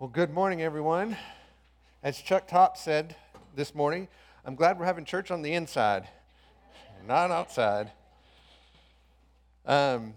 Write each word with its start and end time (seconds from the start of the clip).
Well, 0.00 0.08
good 0.08 0.32
morning, 0.32 0.62
everyone. 0.62 1.16
As 2.04 2.18
Chuck 2.18 2.46
Top 2.46 2.76
said 2.76 3.16
this 3.56 3.74
morning, 3.74 4.06
I'm 4.44 4.54
glad 4.54 4.78
we're 4.78 4.84
having 4.84 5.04
church 5.04 5.32
on 5.32 5.42
the 5.42 5.52
inside, 5.54 6.06
not 7.04 7.32
outside. 7.32 7.90
Um, 9.66 10.14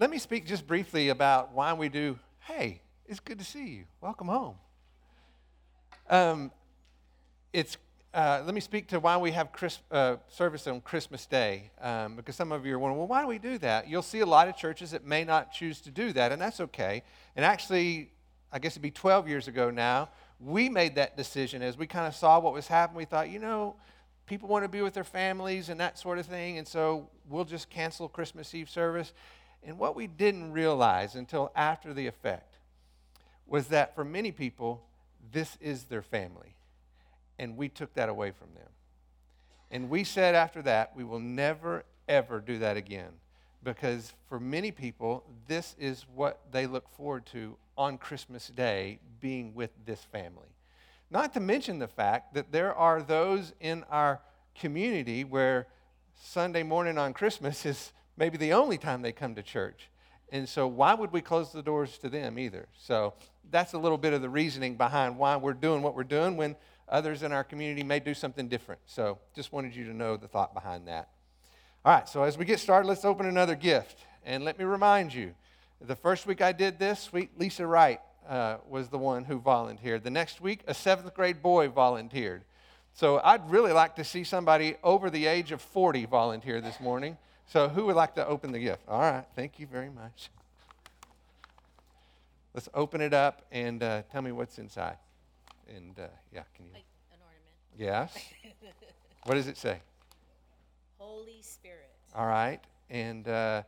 let 0.00 0.10
me 0.10 0.18
speak 0.18 0.44
just 0.44 0.66
briefly 0.66 1.10
about 1.10 1.52
why 1.52 1.72
we 1.72 1.88
do. 1.88 2.18
Hey, 2.40 2.80
it's 3.06 3.20
good 3.20 3.38
to 3.38 3.44
see 3.44 3.68
you. 3.68 3.84
Welcome 4.00 4.26
home. 4.26 4.56
Um, 6.10 6.50
it's 7.52 7.76
uh, 8.12 8.42
let 8.44 8.56
me 8.56 8.60
speak 8.60 8.88
to 8.88 8.98
why 8.98 9.18
we 9.18 9.30
have 9.30 9.52
Chris, 9.52 9.78
uh, 9.92 10.16
service 10.30 10.66
on 10.66 10.80
Christmas 10.80 11.26
Day, 11.26 11.70
um, 11.80 12.16
because 12.16 12.34
some 12.34 12.50
of 12.50 12.66
you 12.66 12.74
are 12.74 12.78
wondering, 12.80 12.98
well, 12.98 13.06
why 13.06 13.22
do 13.22 13.28
we 13.28 13.38
do 13.38 13.56
that? 13.58 13.88
You'll 13.88 14.02
see 14.02 14.18
a 14.18 14.26
lot 14.26 14.48
of 14.48 14.56
churches 14.56 14.90
that 14.90 15.06
may 15.06 15.22
not 15.22 15.52
choose 15.52 15.80
to 15.82 15.92
do 15.92 16.12
that, 16.12 16.32
and 16.32 16.42
that's 16.42 16.58
okay. 16.58 17.04
And 17.36 17.44
actually, 17.44 18.10
I 18.52 18.58
guess 18.58 18.72
it'd 18.72 18.82
be 18.82 18.90
12 18.90 19.28
years 19.28 19.48
ago 19.48 19.70
now, 19.70 20.10
we 20.38 20.68
made 20.68 20.96
that 20.96 21.16
decision 21.16 21.62
as 21.62 21.78
we 21.78 21.86
kind 21.86 22.06
of 22.06 22.14
saw 22.14 22.38
what 22.38 22.52
was 22.52 22.66
happening. 22.66 22.98
We 22.98 23.04
thought, 23.06 23.30
you 23.30 23.38
know, 23.38 23.76
people 24.26 24.48
want 24.48 24.64
to 24.64 24.68
be 24.68 24.82
with 24.82 24.94
their 24.94 25.04
families 25.04 25.68
and 25.68 25.80
that 25.80 25.98
sort 25.98 26.18
of 26.18 26.26
thing, 26.26 26.58
and 26.58 26.66
so 26.66 27.08
we'll 27.28 27.44
just 27.44 27.70
cancel 27.70 28.08
Christmas 28.08 28.54
Eve 28.54 28.68
service. 28.68 29.12
And 29.62 29.78
what 29.78 29.96
we 29.96 30.06
didn't 30.06 30.52
realize 30.52 31.14
until 31.14 31.52
after 31.54 31.94
the 31.94 32.06
effect 32.06 32.56
was 33.46 33.68
that 33.68 33.94
for 33.94 34.04
many 34.04 34.32
people, 34.32 34.84
this 35.32 35.56
is 35.60 35.84
their 35.84 36.02
family. 36.02 36.56
And 37.38 37.56
we 37.56 37.68
took 37.68 37.94
that 37.94 38.08
away 38.08 38.32
from 38.32 38.48
them. 38.54 38.68
And 39.70 39.88
we 39.88 40.04
said 40.04 40.34
after 40.34 40.62
that, 40.62 40.94
we 40.94 41.04
will 41.04 41.20
never, 41.20 41.84
ever 42.08 42.40
do 42.40 42.58
that 42.58 42.76
again. 42.76 43.10
Because 43.64 44.12
for 44.28 44.40
many 44.40 44.70
people, 44.70 45.24
this 45.46 45.76
is 45.78 46.04
what 46.14 46.40
they 46.50 46.66
look 46.66 46.88
forward 46.96 47.26
to 47.26 47.56
on 47.76 47.98
Christmas 47.98 48.48
Day 48.48 48.98
being 49.20 49.54
with 49.54 49.70
this 49.84 50.02
family. 50.04 50.48
Not 51.10 51.32
to 51.34 51.40
mention 51.40 51.78
the 51.78 51.88
fact 51.88 52.34
that 52.34 52.52
there 52.52 52.74
are 52.74 53.02
those 53.02 53.52
in 53.60 53.84
our 53.90 54.20
community 54.58 55.24
where 55.24 55.68
Sunday 56.20 56.62
morning 56.62 56.98
on 56.98 57.12
Christmas 57.12 57.66
is 57.66 57.92
maybe 58.16 58.36
the 58.36 58.52
only 58.52 58.78
time 58.78 59.02
they 59.02 59.12
come 59.12 59.34
to 59.34 59.42
church. 59.42 59.90
And 60.30 60.48
so, 60.48 60.66
why 60.66 60.94
would 60.94 61.12
we 61.12 61.20
close 61.20 61.52
the 61.52 61.62
doors 61.62 61.98
to 61.98 62.08
them 62.08 62.38
either? 62.38 62.66
So, 62.78 63.14
that's 63.50 63.74
a 63.74 63.78
little 63.78 63.98
bit 63.98 64.14
of 64.14 64.22
the 64.22 64.30
reasoning 64.30 64.76
behind 64.76 65.18
why 65.18 65.36
we're 65.36 65.52
doing 65.52 65.82
what 65.82 65.94
we're 65.94 66.04
doing 66.04 66.36
when 66.38 66.56
others 66.88 67.22
in 67.22 67.32
our 67.32 67.44
community 67.44 67.82
may 67.82 68.00
do 68.00 68.14
something 68.14 68.48
different. 68.48 68.80
So, 68.86 69.18
just 69.34 69.52
wanted 69.52 69.76
you 69.76 69.84
to 69.84 69.92
know 69.92 70.16
the 70.16 70.28
thought 70.28 70.54
behind 70.54 70.88
that. 70.88 71.10
All 71.84 71.92
right, 71.92 72.08
so 72.08 72.22
as 72.22 72.38
we 72.38 72.44
get 72.44 72.60
started, 72.60 72.86
let's 72.86 73.04
open 73.04 73.26
another 73.26 73.56
gift. 73.56 73.98
And 74.24 74.44
let 74.44 74.56
me 74.56 74.64
remind 74.64 75.12
you 75.12 75.34
the 75.80 75.96
first 75.96 76.26
week 76.26 76.40
I 76.40 76.52
did 76.52 76.78
this, 76.78 77.00
sweet 77.00 77.30
Lisa 77.36 77.66
Wright 77.66 78.00
uh, 78.28 78.58
was 78.68 78.88
the 78.88 78.98
one 78.98 79.24
who 79.24 79.40
volunteered. 79.40 80.04
The 80.04 80.10
next 80.10 80.40
week, 80.40 80.60
a 80.68 80.74
seventh 80.74 81.12
grade 81.12 81.42
boy 81.42 81.68
volunteered. 81.70 82.44
So 82.94 83.20
I'd 83.24 83.50
really 83.50 83.72
like 83.72 83.96
to 83.96 84.04
see 84.04 84.22
somebody 84.22 84.76
over 84.84 85.10
the 85.10 85.26
age 85.26 85.50
of 85.50 85.60
40 85.60 86.04
volunteer 86.06 86.60
this 86.60 86.78
morning. 86.78 87.18
So 87.48 87.68
who 87.68 87.86
would 87.86 87.96
like 87.96 88.14
to 88.14 88.24
open 88.28 88.52
the 88.52 88.60
gift? 88.60 88.82
All 88.86 89.00
right, 89.00 89.24
thank 89.34 89.58
you 89.58 89.66
very 89.66 89.90
much. 89.90 90.30
Let's 92.54 92.68
open 92.74 93.00
it 93.00 93.12
up 93.12 93.42
and 93.50 93.82
uh, 93.82 94.02
tell 94.12 94.22
me 94.22 94.30
what's 94.30 94.58
inside. 94.58 94.98
And 95.74 95.98
uh, 95.98 96.06
yeah, 96.32 96.42
can 96.54 96.66
you? 96.66 96.74
Like 96.74 96.84
an 97.10 97.18
ornament. 97.24 98.14
Yes. 98.14 98.16
what 99.24 99.34
does 99.34 99.48
it 99.48 99.56
say? 99.56 99.80
Holy 101.12 101.42
Spirit. 101.42 101.90
All 102.14 102.26
right. 102.26 102.60
And 102.88 103.28
uh, 103.28 103.62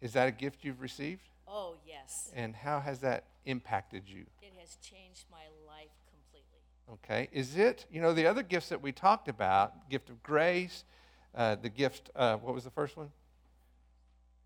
is 0.00 0.14
that 0.14 0.28
a 0.28 0.30
gift 0.30 0.64
you've 0.64 0.80
received? 0.80 1.28
Oh, 1.46 1.74
yes. 1.86 2.30
And 2.34 2.56
how 2.56 2.80
has 2.80 3.00
that 3.00 3.24
impacted 3.44 4.04
you? 4.06 4.24
It 4.40 4.52
has 4.58 4.76
changed 4.76 5.26
my 5.30 5.44
life 5.66 5.90
completely. 6.10 6.60
Okay. 6.94 7.28
Is 7.32 7.56
it, 7.56 7.84
you 7.90 8.00
know, 8.00 8.14
the 8.14 8.26
other 8.26 8.42
gifts 8.42 8.70
that 8.70 8.80
we 8.80 8.92
talked 8.92 9.28
about, 9.28 9.90
gift 9.90 10.08
of 10.08 10.22
grace, 10.22 10.84
uh, 11.34 11.56
the 11.56 11.68
gift, 11.68 12.10
uh, 12.16 12.36
what 12.36 12.54
was 12.54 12.64
the 12.64 12.70
first 12.70 12.96
one? 12.96 13.10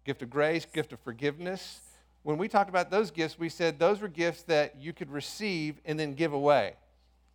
Gift 0.05 0.23
of 0.23 0.31
grace, 0.31 0.65
gift 0.65 0.93
of 0.93 0.99
forgiveness. 1.01 1.83
When 2.25 2.37
we 2.37 2.49
talked 2.49 2.69
about 2.69 2.91
those 2.91 3.13
gifts, 3.13 3.39
we 3.39 3.49
said 3.49 3.79
those 3.79 4.01
were 4.01 4.09
gifts 4.09 4.43
that 4.45 4.77
you 4.81 4.93
could 4.93 5.11
receive 5.11 5.81
and 5.85 5.99
then 6.01 6.15
give 6.15 6.33
away. 6.33 6.75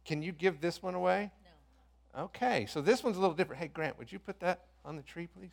Can 0.04 0.22
you 0.22 0.34
give 0.34 0.60
this 0.60 0.84
one 0.84 0.96
away? 0.96 1.32
Okay, 2.18 2.66
so 2.66 2.82
this 2.82 3.04
one's 3.04 3.18
a 3.18 3.20
little 3.20 3.36
different. 3.36 3.62
Hey, 3.62 3.68
Grant, 3.68 3.98
would 4.00 4.12
you 4.12 4.18
put 4.18 4.40
that 4.40 4.62
on 4.84 4.96
the 4.96 5.04
tree, 5.04 5.28
please? 5.28 5.52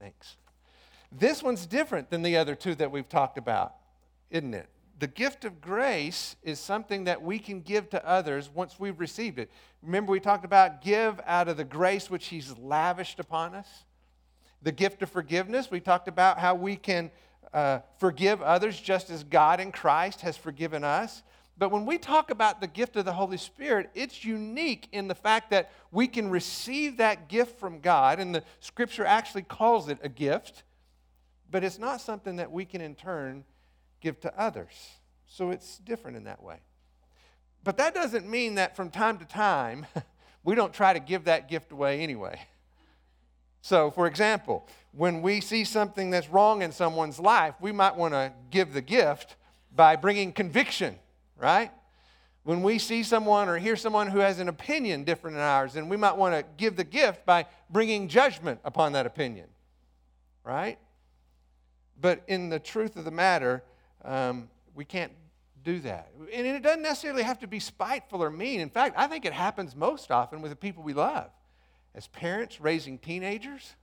Thanks. 0.00 0.36
This 1.12 1.42
one's 1.42 1.66
different 1.66 2.08
than 2.08 2.22
the 2.22 2.36
other 2.36 2.54
two 2.54 2.74
that 2.76 2.90
we've 2.90 3.08
talked 3.08 3.36
about, 3.36 3.74
isn't 4.30 4.54
it? 4.54 4.68
The 4.98 5.06
gift 5.06 5.44
of 5.44 5.60
grace 5.60 6.36
is 6.42 6.58
something 6.58 7.04
that 7.04 7.22
we 7.22 7.38
can 7.38 7.60
give 7.60 7.90
to 7.90 8.06
others 8.06 8.50
once 8.52 8.80
we've 8.80 8.98
received 8.98 9.38
it. 9.38 9.50
Remember, 9.82 10.10
we 10.10 10.18
talked 10.18 10.44
about 10.44 10.82
give 10.82 11.20
out 11.26 11.48
of 11.48 11.56
the 11.56 11.64
grace 11.64 12.10
which 12.10 12.26
He's 12.26 12.56
lavished 12.58 13.20
upon 13.20 13.54
us. 13.54 13.68
The 14.62 14.72
gift 14.72 15.02
of 15.02 15.10
forgiveness, 15.10 15.70
we 15.70 15.80
talked 15.80 16.08
about 16.08 16.38
how 16.38 16.54
we 16.54 16.74
can 16.74 17.10
uh, 17.52 17.80
forgive 17.98 18.42
others 18.42 18.80
just 18.80 19.08
as 19.08 19.24
God 19.24 19.60
in 19.60 19.72
Christ 19.72 20.22
has 20.22 20.36
forgiven 20.36 20.82
us. 20.82 21.22
But 21.58 21.70
when 21.70 21.86
we 21.86 21.98
talk 21.98 22.30
about 22.30 22.60
the 22.60 22.68
gift 22.68 22.96
of 22.96 23.04
the 23.04 23.12
Holy 23.12 23.36
Spirit, 23.36 23.90
it's 23.94 24.24
unique 24.24 24.88
in 24.92 25.08
the 25.08 25.14
fact 25.14 25.50
that 25.50 25.72
we 25.90 26.06
can 26.06 26.30
receive 26.30 26.98
that 26.98 27.28
gift 27.28 27.58
from 27.58 27.80
God, 27.80 28.20
and 28.20 28.34
the 28.34 28.44
scripture 28.60 29.04
actually 29.04 29.42
calls 29.42 29.88
it 29.88 29.98
a 30.02 30.08
gift 30.08 30.62
but 31.50 31.64
it's 31.64 31.78
not 31.78 32.00
something 32.00 32.36
that 32.36 32.50
we 32.50 32.64
can 32.64 32.80
in 32.80 32.94
turn 32.94 33.44
give 34.00 34.20
to 34.20 34.40
others. 34.40 34.72
So 35.26 35.50
it's 35.50 35.78
different 35.78 36.16
in 36.16 36.24
that 36.24 36.42
way. 36.42 36.58
But 37.64 37.76
that 37.78 37.94
doesn't 37.94 38.28
mean 38.28 38.54
that 38.56 38.76
from 38.76 38.90
time 38.90 39.18
to 39.18 39.24
time 39.24 39.86
we 40.44 40.54
don't 40.54 40.72
try 40.72 40.92
to 40.92 41.00
give 41.00 41.24
that 41.24 41.48
gift 41.48 41.72
away 41.72 42.00
anyway. 42.00 42.40
So, 43.60 43.90
for 43.90 44.06
example, 44.06 44.66
when 44.92 45.20
we 45.20 45.40
see 45.40 45.64
something 45.64 46.10
that's 46.10 46.28
wrong 46.28 46.62
in 46.62 46.70
someone's 46.70 47.18
life, 47.18 47.54
we 47.60 47.72
might 47.72 47.96
want 47.96 48.14
to 48.14 48.32
give 48.50 48.72
the 48.72 48.80
gift 48.80 49.36
by 49.74 49.96
bringing 49.96 50.32
conviction, 50.32 50.96
right? 51.38 51.70
When 52.42 52.62
we 52.62 52.78
see 52.78 53.02
someone 53.02 53.48
or 53.48 53.58
hear 53.58 53.76
someone 53.76 54.08
who 54.08 54.18
has 54.18 54.38
an 54.38 54.48
opinion 54.48 55.04
different 55.04 55.36
than 55.36 55.44
ours, 55.44 55.74
then 55.74 55.88
we 55.88 55.96
might 55.96 56.16
want 56.16 56.34
to 56.34 56.44
give 56.56 56.76
the 56.76 56.84
gift 56.84 57.24
by 57.26 57.46
bringing 57.70 58.08
judgment 58.08 58.60
upon 58.64 58.92
that 58.92 59.06
opinion, 59.06 59.46
right? 60.44 60.78
But 62.00 62.22
in 62.26 62.48
the 62.48 62.58
truth 62.58 62.96
of 62.96 63.04
the 63.04 63.10
matter, 63.10 63.62
um, 64.04 64.48
we 64.74 64.84
can't 64.84 65.12
do 65.62 65.80
that. 65.80 66.10
And 66.32 66.46
it 66.46 66.62
doesn't 66.62 66.82
necessarily 66.82 67.22
have 67.22 67.40
to 67.40 67.46
be 67.46 67.60
spiteful 67.60 68.22
or 68.22 68.30
mean. 68.30 68.60
In 68.60 68.70
fact, 68.70 68.94
I 68.96 69.06
think 69.06 69.24
it 69.24 69.32
happens 69.32 69.76
most 69.76 70.10
often 70.10 70.40
with 70.40 70.50
the 70.50 70.56
people 70.56 70.82
we 70.82 70.94
love. 70.94 71.30
As 71.94 72.06
parents 72.06 72.60
raising 72.60 72.98
teenagers, 72.98 73.74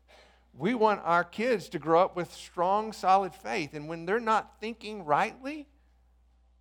we 0.58 0.74
want 0.74 1.02
our 1.04 1.24
kids 1.24 1.68
to 1.70 1.80
grow 1.80 2.02
up 2.02 2.16
with 2.16 2.34
strong, 2.34 2.94
solid 2.94 3.36
faith. 3.36 3.74
And 3.74 3.88
when 3.88 4.06
they're 4.06 4.20
not 4.20 4.60
thinking 4.60 5.04
rightly, 5.04 5.68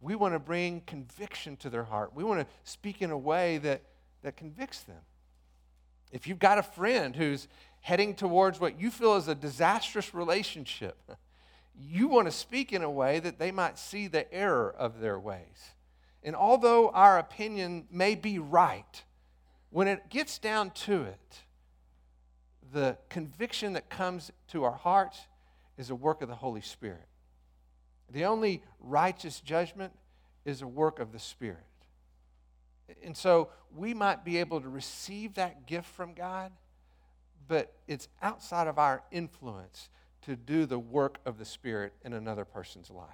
we 0.01 0.15
want 0.15 0.35
to 0.35 0.39
bring 0.39 0.83
conviction 0.83 1.57
to 1.59 1.71
their 1.71 1.85
heart. 1.85 2.15
We 2.15 2.25
want 2.25 2.41
to 2.41 2.47
speak 2.65 3.03
in 3.03 3.11
a 3.11 3.19
way 3.19 3.59
that, 3.59 3.83
that 4.23 4.37
convicts 4.37 4.81
them. 4.81 5.01
If 6.13 6.27
you've 6.27 6.39
got 6.39 6.59
a 6.59 6.63
friend 6.63 7.17
who's 7.17 7.49
heading 7.81 8.15
towards 8.15 8.61
what 8.61 8.79
you 8.79 8.91
feel 8.91 9.17
is 9.17 9.29
a 9.29 9.35
disastrous 9.35 10.15
relationship, 10.15 10.97
you 11.79 12.09
want 12.09 12.27
to 12.27 12.33
speak 12.33 12.73
in 12.73 12.83
a 12.83 12.91
way 12.91 13.19
that 13.19 13.39
they 13.39 13.51
might 13.51 13.79
see 13.79 14.07
the 14.07 14.33
error 14.33 14.75
of 14.79 15.01
their 15.01 15.19
ways. 15.19 15.73
And 16.23 16.35
although 16.35 16.89
our 16.91 17.19
opinion 17.19 17.87
may 17.91 18.15
be 18.15 18.39
right, 18.39 19.03
when 19.71 19.89
it 19.89 20.09
gets 20.09 20.39
down 20.39 20.71
to 20.71 21.03
it, 21.03 21.41
the 22.73 22.97
conviction 23.09 23.75
that 23.75 23.91
comes 23.91 24.31
to 24.49 24.65
our 24.65 24.73
hearts 24.73 25.19
is 25.77 25.91
a 25.91 25.95
work 25.95 26.23
of 26.23 26.29
the 26.29 26.35
Holy 26.37 26.61
Spirit. 26.61 27.09
The 28.11 28.25
only 28.25 28.63
righteous 28.81 29.41
judgment 29.41 29.93
is 30.45 30.63
a 30.63 30.67
work 30.67 31.01
of 31.01 31.13
the 31.13 31.19
Spirit. 31.19 31.59
And 33.03 33.17
so 33.17 33.49
we 33.75 33.95
might 33.95 34.25
be 34.25 34.39
able 34.39 34.61
to 34.61 34.69
receive 34.69 35.35
that 35.35 35.67
gift 35.67 35.87
from 35.87 36.15
God, 36.15 36.53
but 37.49 37.73
it's 37.89 38.09
outside 38.23 38.67
of 38.67 38.79
our 38.79 39.03
influence 39.11 39.89
to 40.23 40.37
do 40.37 40.67
the 40.67 40.79
work 40.79 41.19
of 41.25 41.39
the 41.39 41.45
Spirit 41.45 41.93
in 42.05 42.13
another 42.13 42.45
person's 42.45 42.91
life. 42.91 43.09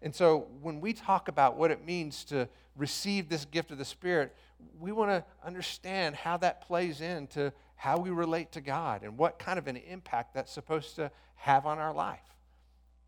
And 0.00 0.14
so 0.14 0.46
when 0.62 0.80
we 0.80 0.92
talk 0.92 1.28
about 1.28 1.56
what 1.56 1.70
it 1.70 1.84
means 1.84 2.24
to 2.26 2.48
receive 2.76 3.28
this 3.28 3.44
gift 3.44 3.72
of 3.72 3.78
the 3.78 3.84
Spirit, 3.84 4.34
we 4.78 4.92
want 4.92 5.10
to 5.10 5.24
understand 5.44 6.14
how 6.14 6.36
that 6.38 6.60
plays 6.60 7.00
into 7.00 7.52
how 7.74 7.98
we 7.98 8.10
relate 8.10 8.52
to 8.52 8.60
God 8.60 9.02
and 9.02 9.18
what 9.18 9.38
kind 9.38 9.58
of 9.58 9.66
an 9.66 9.76
impact 9.76 10.34
that's 10.34 10.52
supposed 10.52 10.96
to 10.96 11.10
have 11.34 11.66
on 11.66 11.78
our 11.78 11.92
life. 11.92 12.20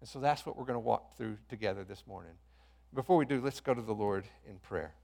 And 0.01 0.09
so 0.09 0.19
that's 0.19 0.47
what 0.47 0.57
we're 0.57 0.65
going 0.65 0.75
to 0.75 0.81
walk 0.81 1.17
through 1.17 1.37
together 1.49 1.85
this 1.85 2.05
morning. 2.07 2.33
Before 2.95 3.17
we 3.17 3.27
do, 3.27 3.41
let's 3.41 3.61
go 3.61 3.75
to 3.75 3.83
the 3.83 3.95
Lord 3.95 4.25
in 4.49 4.59
prayer. 4.59 4.95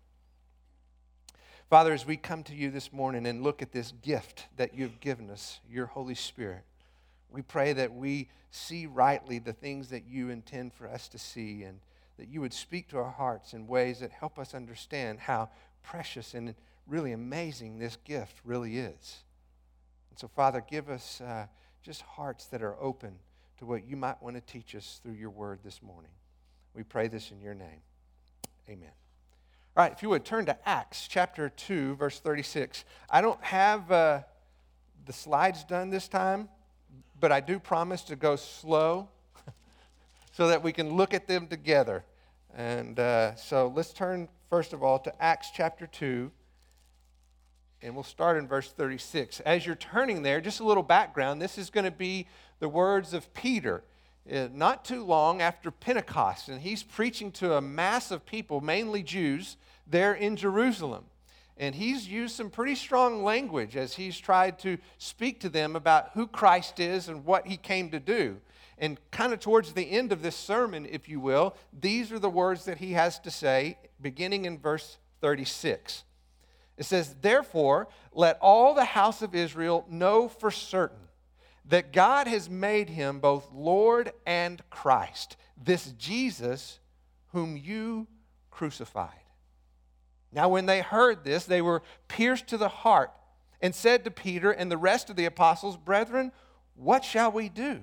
Father, 1.68 1.92
as 1.92 2.06
we 2.06 2.16
come 2.16 2.42
to 2.44 2.54
you 2.54 2.70
this 2.70 2.92
morning 2.92 3.26
and 3.26 3.42
look 3.42 3.60
at 3.60 3.72
this 3.72 3.92
gift 4.02 4.46
that 4.56 4.74
you've 4.74 5.00
given 5.00 5.30
us, 5.30 5.60
your 5.68 5.86
Holy 5.86 6.14
Spirit, 6.14 6.64
we 7.28 7.42
pray 7.42 7.72
that 7.72 7.92
we 7.92 8.28
see 8.50 8.86
rightly 8.86 9.38
the 9.38 9.52
things 9.52 9.88
that 9.88 10.06
you 10.06 10.30
intend 10.30 10.72
for 10.72 10.88
us 10.88 11.08
to 11.08 11.18
see 11.18 11.64
and 11.64 11.80
that 12.18 12.28
you 12.28 12.40
would 12.40 12.54
speak 12.54 12.88
to 12.88 12.98
our 12.98 13.10
hearts 13.10 13.52
in 13.52 13.66
ways 13.66 14.00
that 14.00 14.12
help 14.12 14.38
us 14.38 14.54
understand 14.54 15.18
how 15.18 15.50
precious 15.82 16.34
and 16.34 16.54
really 16.86 17.12
amazing 17.12 17.78
this 17.78 17.96
gift 18.04 18.36
really 18.44 18.78
is. 18.78 19.24
And 20.10 20.18
so, 20.18 20.28
Father, 20.28 20.64
give 20.66 20.88
us 20.88 21.20
uh, 21.20 21.46
just 21.82 22.02
hearts 22.02 22.46
that 22.46 22.62
are 22.62 22.80
open 22.80 23.18
to 23.58 23.66
what 23.66 23.88
you 23.88 23.96
might 23.96 24.22
want 24.22 24.36
to 24.36 24.42
teach 24.42 24.74
us 24.74 25.00
through 25.02 25.14
your 25.14 25.30
word 25.30 25.60
this 25.64 25.82
morning. 25.82 26.10
We 26.74 26.82
pray 26.82 27.08
this 27.08 27.30
in 27.30 27.40
your 27.40 27.54
name. 27.54 27.80
Amen. 28.68 28.90
All 29.76 29.84
right, 29.84 29.92
if 29.92 30.02
you 30.02 30.08
would 30.10 30.24
turn 30.24 30.46
to 30.46 30.68
Acts 30.68 31.06
chapter 31.08 31.48
2, 31.48 31.96
verse 31.96 32.18
36. 32.20 32.84
I 33.08 33.20
don't 33.20 33.42
have 33.42 33.90
uh, 33.90 34.20
the 35.04 35.12
slides 35.12 35.64
done 35.64 35.90
this 35.90 36.08
time, 36.08 36.48
but 37.20 37.32
I 37.32 37.40
do 37.40 37.58
promise 37.58 38.02
to 38.04 38.16
go 38.16 38.36
slow 38.36 39.08
so 40.32 40.48
that 40.48 40.62
we 40.62 40.72
can 40.72 40.94
look 40.94 41.14
at 41.14 41.26
them 41.26 41.46
together. 41.46 42.04
And 42.54 42.98
uh, 42.98 43.36
so 43.36 43.72
let's 43.74 43.92
turn, 43.92 44.28
first 44.50 44.72
of 44.72 44.82
all, 44.82 44.98
to 45.00 45.22
Acts 45.22 45.50
chapter 45.54 45.86
2, 45.86 46.30
and 47.82 47.94
we'll 47.94 48.04
start 48.04 48.36
in 48.36 48.48
verse 48.48 48.70
36. 48.70 49.40
As 49.40 49.66
you're 49.66 49.74
turning 49.74 50.22
there, 50.22 50.40
just 50.40 50.60
a 50.60 50.64
little 50.64 50.82
background 50.82 51.40
this 51.40 51.58
is 51.58 51.70
going 51.70 51.84
to 51.84 51.90
be 51.90 52.26
the 52.58 52.68
words 52.68 53.14
of 53.14 53.32
Peter. 53.34 53.82
Uh, 54.30 54.48
not 54.52 54.84
too 54.84 55.04
long 55.04 55.40
after 55.40 55.70
Pentecost, 55.70 56.48
and 56.48 56.60
he's 56.60 56.82
preaching 56.82 57.30
to 57.30 57.54
a 57.54 57.60
mass 57.60 58.10
of 58.10 58.26
people, 58.26 58.60
mainly 58.60 59.02
Jews, 59.02 59.56
there 59.86 60.14
in 60.14 60.36
Jerusalem. 60.36 61.04
And 61.56 61.74
he's 61.74 62.08
used 62.08 62.34
some 62.34 62.50
pretty 62.50 62.74
strong 62.74 63.22
language 63.22 63.76
as 63.76 63.94
he's 63.94 64.18
tried 64.18 64.58
to 64.60 64.78
speak 64.98 65.40
to 65.40 65.48
them 65.48 65.76
about 65.76 66.10
who 66.14 66.26
Christ 66.26 66.80
is 66.80 67.08
and 67.08 67.24
what 67.24 67.46
he 67.46 67.56
came 67.56 67.90
to 67.90 68.00
do. 68.00 68.38
And 68.78 68.98
kind 69.10 69.32
of 69.32 69.40
towards 69.40 69.72
the 69.72 69.90
end 69.90 70.12
of 70.12 70.22
this 70.22 70.36
sermon, 70.36 70.86
if 70.90 71.08
you 71.08 71.18
will, 71.18 71.56
these 71.72 72.12
are 72.12 72.18
the 72.18 72.28
words 72.28 72.66
that 72.66 72.78
he 72.78 72.92
has 72.92 73.18
to 73.20 73.30
say, 73.30 73.78
beginning 74.02 74.44
in 74.44 74.58
verse 74.58 74.98
36. 75.22 76.04
It 76.76 76.84
says, 76.84 77.14
Therefore, 77.20 77.88
let 78.12 78.38
all 78.40 78.74
the 78.74 78.84
house 78.84 79.22
of 79.22 79.34
Israel 79.34 79.86
know 79.88 80.28
for 80.28 80.50
certain 80.50 80.98
that 81.68 81.92
God 81.92 82.26
has 82.26 82.48
made 82.48 82.90
him 82.90 83.18
both 83.18 83.50
Lord 83.52 84.12
and 84.24 84.62
Christ, 84.70 85.36
this 85.56 85.92
Jesus 85.92 86.78
whom 87.32 87.56
you 87.56 88.06
crucified. 88.50 89.10
Now, 90.32 90.48
when 90.48 90.66
they 90.66 90.80
heard 90.80 91.24
this, 91.24 91.44
they 91.44 91.62
were 91.62 91.82
pierced 92.08 92.48
to 92.48 92.56
the 92.56 92.68
heart 92.68 93.10
and 93.60 93.74
said 93.74 94.04
to 94.04 94.10
Peter 94.10 94.50
and 94.50 94.70
the 94.70 94.76
rest 94.76 95.10
of 95.10 95.16
the 95.16 95.24
apostles, 95.24 95.76
Brethren, 95.76 96.30
what 96.74 97.04
shall 97.04 97.32
we 97.32 97.48
do? 97.48 97.80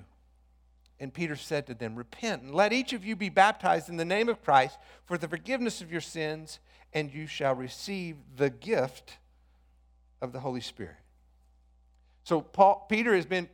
And 1.00 1.12
Peter 1.12 1.36
said 1.36 1.66
to 1.66 1.74
them, 1.74 1.96
Repent 1.96 2.42
and 2.42 2.54
let 2.54 2.72
each 2.72 2.92
of 2.92 3.04
you 3.04 3.16
be 3.16 3.28
baptized 3.28 3.88
in 3.88 3.96
the 3.96 4.04
name 4.04 4.28
of 4.28 4.42
Christ 4.42 4.78
for 5.04 5.18
the 5.18 5.28
forgiveness 5.28 5.80
of 5.80 5.90
your 5.90 6.00
sins, 6.00 6.60
and 6.94 7.12
you 7.12 7.26
shall 7.26 7.54
receive 7.54 8.16
the 8.36 8.48
gift 8.48 9.18
of 10.22 10.32
the 10.32 10.40
Holy 10.40 10.60
Spirit. 10.60 10.96
So 12.22 12.40
Paul, 12.40 12.86
Peter 12.88 13.14
has 13.14 13.26
been 13.26 13.48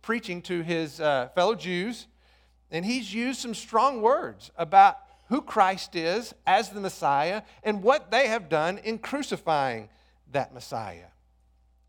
preaching, 0.00 0.42
to 0.42 0.62
his 0.62 1.00
uh, 1.00 1.28
fellow 1.34 1.54
Jews, 1.54 2.06
and 2.70 2.84
he's 2.84 3.12
used 3.12 3.40
some 3.40 3.54
strong 3.54 4.00
words 4.00 4.50
about 4.56 4.98
who 5.28 5.42
Christ 5.42 5.96
is 5.96 6.32
as 6.46 6.70
the 6.70 6.80
Messiah 6.80 7.42
and 7.62 7.82
what 7.82 8.10
they 8.10 8.28
have 8.28 8.48
done 8.48 8.78
in 8.78 8.98
crucifying 8.98 9.88
that 10.32 10.54
Messiah. 10.54 11.08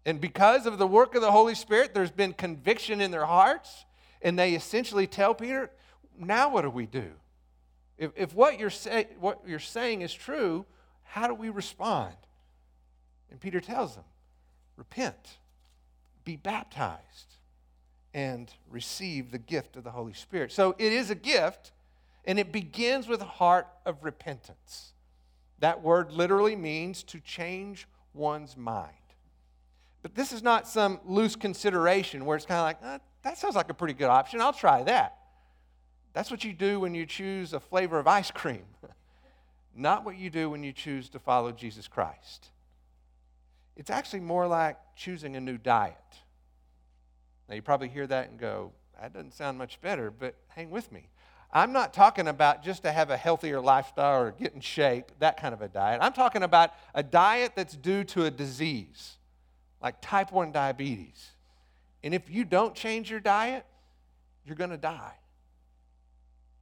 And 0.06 0.20
because 0.20 0.66
of 0.66 0.78
the 0.78 0.88
work 0.88 1.16
of 1.16 1.22
the 1.22 1.32
Holy 1.32 1.56
Spirit, 1.56 1.94
there's 1.94 2.12
been 2.12 2.34
conviction 2.34 3.02
in 3.02 3.12
their 3.12 3.26
hearts, 3.26 3.86
and 4.22 4.38
they 4.38 4.54
essentially 4.54 5.06
tell 5.06 5.36
Peter, 5.36 5.70
now 6.18 6.50
what 6.50 6.64
do 6.64 6.70
we 6.70 6.88
do? 6.88 7.12
If, 7.98 8.12
if 8.16 8.34
what, 8.34 8.60
you're 8.60 8.70
say, 8.70 9.08
what 9.20 9.42
you're 9.46 9.60
saying 9.60 10.02
is 10.02 10.14
true, 10.14 10.66
how 11.08 11.28
do 11.28 11.34
we 11.34 11.50
respond? 11.50 12.16
And 13.30 13.40
Peter 13.40 13.60
tells 13.60 13.96
them, 13.96 14.06
repent 14.76 15.38
be 16.28 16.36
baptized 16.36 17.36
and 18.14 18.54
receive 18.70 19.32
the 19.32 19.38
gift 19.38 19.78
of 19.78 19.86
the 19.86 19.92
Holy 19.92 20.12
Spirit. 20.12 20.52
So 20.52 20.76
it 20.78 20.92
is 20.92 21.10
a 21.10 21.16
gift, 21.16 21.72
and 22.26 22.38
it 22.38 22.52
begins 22.52 23.08
with 23.08 23.22
a 23.22 23.26
heart 23.26 23.66
of 23.86 24.04
repentance. 24.04 24.92
That 25.60 25.82
word 25.82 26.12
literally 26.12 26.58
means 26.58 27.02
to 27.04 27.22
change 27.22 27.88
one's 28.14 28.58
mind. 28.58 28.92
But 30.02 30.16
this 30.16 30.34
is 30.34 30.44
not 30.44 30.68
some 30.68 31.00
loose 31.06 31.38
consideration 31.38 32.26
where 32.26 32.36
it's 32.36 32.46
kind 32.46 32.60
of 32.60 32.66
like, 32.66 32.78
uh, 32.84 33.00
that 33.24 33.38
sounds 33.38 33.56
like 33.56 33.70
a 33.70 33.74
pretty 33.74 33.94
good 33.94 34.10
option. 34.10 34.42
I'll 34.42 34.52
try 34.52 34.84
that. 34.84 35.18
That's 36.12 36.30
what 36.30 36.44
you 36.44 36.52
do 36.52 36.82
when 36.82 36.94
you 36.94 37.06
choose 37.06 37.54
a 37.54 37.60
flavor 37.62 38.00
of 38.00 38.08
ice 38.08 38.32
cream, 38.32 38.66
not 39.78 40.06
what 40.06 40.18
you 40.18 40.30
do 40.30 40.50
when 40.50 40.64
you 40.64 40.74
choose 40.74 41.10
to 41.10 41.20
follow 41.20 41.52
Jesus 41.52 41.88
Christ. 41.88 42.50
It's 43.76 43.90
actually 43.90 44.22
more 44.22 44.48
like 44.48 44.78
choosing 44.96 45.36
a 45.36 45.40
new 45.40 45.58
diet. 45.58 45.96
Now, 47.48 47.56
you 47.56 47.62
probably 47.62 47.88
hear 47.88 48.08
that 48.08 48.30
and 48.30 48.40
go, 48.40 48.72
that 49.00 49.14
doesn't 49.14 49.34
sound 49.34 49.58
much 49.58 49.80
better, 49.82 50.12
but 50.12 50.36
hang 50.50 50.70
with 50.70 50.92
me. 50.92 51.10
I'm 51.52 51.72
not 51.72 51.94
talking 51.94 52.28
about 52.28 52.64
just 52.64 52.84
to 52.84 52.92
have 52.92 53.10
a 53.10 53.16
healthier 53.16 53.62
lifestyle 53.62 54.22
or 54.22 54.32
get 54.32 54.54
in 54.54 54.60
shape, 54.60 55.12
that 55.20 55.40
kind 55.40 55.54
of 55.54 55.62
a 55.62 55.68
diet. 55.68 56.00
I'm 56.02 56.12
talking 56.14 56.44
about 56.44 56.74
a 56.94 57.04
diet 57.04 57.54
that's 57.56 57.76
due 57.76 58.04
to 58.06 58.26
a 58.26 58.32
disease, 58.32 59.16
like 59.82 60.02
type 60.02 60.32
1 60.32 60.52
diabetes. 60.52 61.32
And 62.04 62.14
if 62.14 62.30
you 62.30 62.44
don't 62.44 62.76
change 62.76 63.10
your 63.10 63.20
diet, 63.20 63.66
you're 64.46 64.58
going 64.58 64.72
to 64.72 64.78
die. 64.78 65.14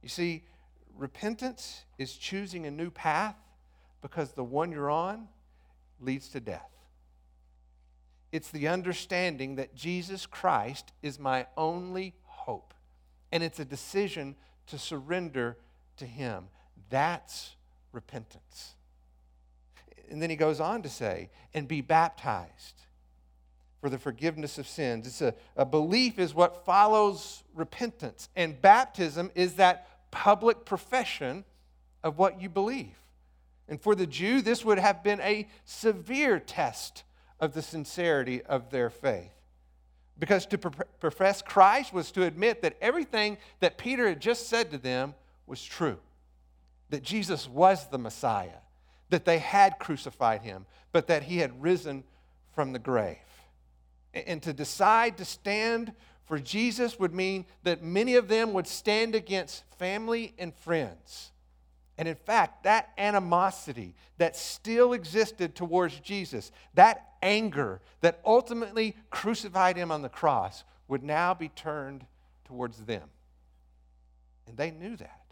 You 0.02 0.08
see, 0.08 0.44
repentance 0.96 1.84
is 1.98 2.16
choosing 2.16 2.66
a 2.66 2.70
new 2.70 2.90
path 2.90 3.36
because 4.02 4.32
the 4.32 4.44
one 4.44 4.72
you're 4.72 4.90
on 4.90 5.28
leads 6.00 6.28
to 6.30 6.40
death. 6.40 6.70
It's 8.32 8.50
the 8.50 8.68
understanding 8.68 9.56
that 9.56 9.74
Jesus 9.74 10.26
Christ 10.26 10.92
is 11.02 11.18
my 11.18 11.46
only 11.56 12.14
hope. 12.24 12.74
And 13.32 13.42
it's 13.42 13.58
a 13.58 13.64
decision 13.64 14.36
to 14.66 14.78
surrender 14.78 15.56
to 15.96 16.06
Him. 16.06 16.48
That's 16.90 17.56
repentance. 17.92 18.74
And 20.10 20.22
then 20.22 20.30
he 20.30 20.36
goes 20.36 20.60
on 20.60 20.82
to 20.82 20.88
say, 20.88 21.30
and 21.54 21.66
be 21.66 21.80
baptized 21.80 22.74
for 23.80 23.90
the 23.90 23.98
forgiveness 23.98 24.58
of 24.58 24.68
sins. 24.68 25.06
It's 25.06 25.22
a, 25.22 25.34
a 25.56 25.64
belief 25.64 26.18
is 26.18 26.34
what 26.34 26.64
follows 26.64 27.42
repentance. 27.54 28.28
And 28.36 28.60
baptism 28.60 29.30
is 29.34 29.54
that 29.54 29.88
public 30.10 30.64
profession 30.64 31.44
of 32.02 32.18
what 32.18 32.40
you 32.40 32.48
believe. 32.48 32.96
And 33.68 33.80
for 33.80 33.94
the 33.94 34.06
Jew, 34.06 34.42
this 34.42 34.64
would 34.64 34.78
have 34.78 35.02
been 35.02 35.20
a 35.20 35.48
severe 35.64 36.38
test 36.38 37.04
of 37.40 37.52
the 37.52 37.62
sincerity 37.62 38.42
of 38.42 38.70
their 38.70 38.90
faith. 38.90 39.32
Because 40.18 40.46
to 40.46 40.58
profess 40.58 41.42
Christ 41.42 41.92
was 41.92 42.10
to 42.12 42.24
admit 42.24 42.62
that 42.62 42.76
everything 42.80 43.36
that 43.60 43.76
Peter 43.76 44.08
had 44.08 44.20
just 44.20 44.48
said 44.48 44.70
to 44.70 44.78
them 44.78 45.14
was 45.46 45.62
true. 45.62 45.98
That 46.90 47.02
Jesus 47.02 47.48
was 47.48 47.88
the 47.88 47.98
Messiah, 47.98 48.60
that 49.10 49.24
they 49.24 49.38
had 49.38 49.78
crucified 49.78 50.42
him, 50.42 50.64
but 50.92 51.08
that 51.08 51.24
he 51.24 51.38
had 51.38 51.62
risen 51.62 52.04
from 52.54 52.72
the 52.72 52.78
grave. 52.78 53.18
And 54.14 54.42
to 54.44 54.54
decide 54.54 55.18
to 55.18 55.26
stand 55.26 55.92
for 56.26 56.38
Jesus 56.38 56.98
would 56.98 57.14
mean 57.14 57.46
that 57.62 57.82
many 57.82 58.16
of 58.16 58.28
them 58.28 58.52
would 58.52 58.66
stand 58.66 59.14
against 59.14 59.64
family 59.78 60.34
and 60.38 60.54
friends 60.54 61.30
and 61.98 62.06
in 62.06 62.14
fact, 62.14 62.64
that 62.64 62.90
animosity 62.98 63.94
that 64.18 64.36
still 64.36 64.92
existed 64.92 65.54
towards 65.54 65.98
Jesus, 66.00 66.52
that 66.74 67.14
anger 67.22 67.80
that 68.02 68.20
ultimately 68.24 68.94
crucified 69.10 69.76
him 69.76 69.90
on 69.90 70.02
the 70.02 70.08
cross, 70.08 70.64
would 70.88 71.02
now 71.02 71.32
be 71.32 71.48
turned 71.48 72.04
towards 72.44 72.78
them. 72.84 73.08
And 74.46 74.56
they 74.56 74.70
knew 74.70 74.96
that. 74.96 75.22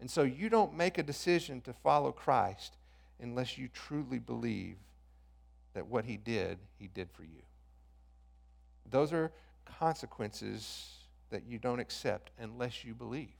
And 0.00 0.10
so 0.10 0.22
you 0.22 0.48
don't 0.48 0.76
make 0.76 0.96
a 0.96 1.02
decision 1.02 1.60
to 1.62 1.72
follow 1.72 2.12
Christ 2.12 2.76
unless 3.20 3.58
you 3.58 3.68
truly 3.68 4.18
believe 4.18 4.76
that 5.74 5.86
what 5.86 6.04
he 6.04 6.16
did, 6.16 6.58
he 6.78 6.88
did 6.88 7.10
for 7.12 7.22
you. 7.22 7.42
Those 8.90 9.12
are 9.12 9.32
consequences 9.78 10.98
that 11.30 11.44
you 11.46 11.58
don't 11.58 11.80
accept 11.80 12.30
unless 12.38 12.84
you 12.84 12.94
believe. 12.94 13.34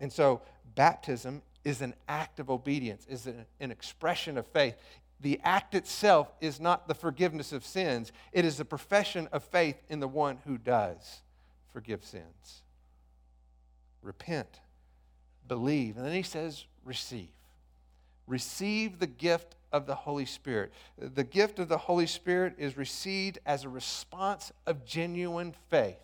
And 0.00 0.12
so 0.12 0.42
baptism 0.74 1.42
is 1.64 1.80
an 1.80 1.94
act 2.08 2.40
of 2.40 2.50
obedience, 2.50 3.06
is 3.08 3.26
an, 3.26 3.70
expression 3.70 4.36
of 4.36 4.46
faith. 4.46 4.74
The 5.20 5.40
act 5.44 5.74
itself 5.74 6.32
is 6.40 6.60
not 6.60 6.88
the 6.88 6.94
forgiveness 6.94 7.52
of 7.52 7.64
sins, 7.64 8.10
it 8.32 8.44
is 8.44 8.58
a 8.58 8.64
profession 8.64 9.28
of 9.32 9.44
faith 9.44 9.80
in 9.88 10.00
the 10.00 10.08
one 10.08 10.38
who 10.44 10.58
does 10.58 11.20
forgive 11.72 12.04
sins. 12.04 12.62
Repent, 14.02 14.60
believe. 15.46 15.96
And 15.96 16.04
then 16.04 16.14
he 16.14 16.22
says, 16.22 16.64
receive. 16.84 17.28
Receive 18.26 18.98
the 18.98 19.06
gift 19.06 19.54
of 19.72 19.86
the 19.86 19.94
Holy 19.94 20.26
Spirit. 20.26 20.72
The 20.98 21.24
gift 21.24 21.58
of 21.58 21.68
the 21.68 21.78
Holy 21.78 22.06
Spirit 22.06 22.54
is 22.58 22.76
received 22.76 23.38
as 23.46 23.64
a 23.64 23.68
response 23.68 24.52
of 24.66 24.84
genuine 24.84 25.54
faith. 25.68 26.02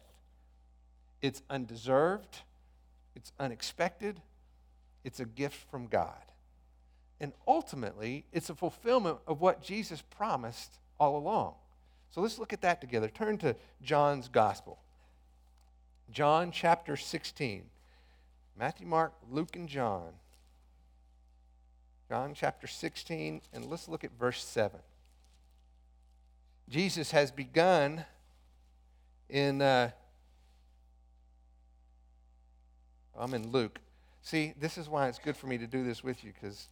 It's 1.21 1.43
undeserved, 1.51 2.39
it's 3.15 3.33
unexpected, 3.39 4.21
it's 5.05 5.21
a 5.21 5.25
gift 5.25 5.69
from 5.71 5.87
God. 5.87 6.15
And 7.21 7.33
ultimately, 7.47 8.25
it's 8.33 8.51
a 8.51 8.55
fulfillment 8.55 9.19
of 9.27 9.41
what 9.41 9.63
Jesus 9.63 10.03
promised 10.03 10.79
all 11.01 11.17
along. 11.17 11.55
So 12.11 12.21
let's 12.21 12.39
look 12.39 12.53
at 12.53 12.63
that 12.63 12.81
together. 12.81 13.09
Turn 13.09 13.39
to 13.39 13.57
John's 13.83 14.29
Gospel. 14.29 14.79
John 16.11 16.53
chapter 16.53 16.97
16. 16.97 17.65
Matthew, 18.59 18.87
Mark, 18.87 19.13
Luke, 19.31 19.55
and 19.57 19.69
John. 19.69 20.11
John 22.09 22.33
chapter 22.35 22.67
16, 22.67 23.43
and 23.53 23.65
let's 23.67 23.87
look 23.87 24.03
at 24.03 24.11
verse 24.19 24.43
7. 24.43 24.81
Jesus 26.71 27.11
has 27.11 27.31
begun 27.31 28.07
in, 29.29 29.61
uh, 29.61 29.91
I'm 33.19 33.35
in 33.35 33.53
Luke. 33.53 33.79
See, 34.23 34.55
this 34.59 34.79
is 34.79 34.89
why 34.89 35.09
it's 35.09 35.19
good 35.19 35.37
for 35.37 35.49
me 35.49 35.59
to 35.59 35.67
do 35.67 35.85
this 35.85 36.03
with 36.03 36.25
you 36.25 36.33
because 36.33 36.69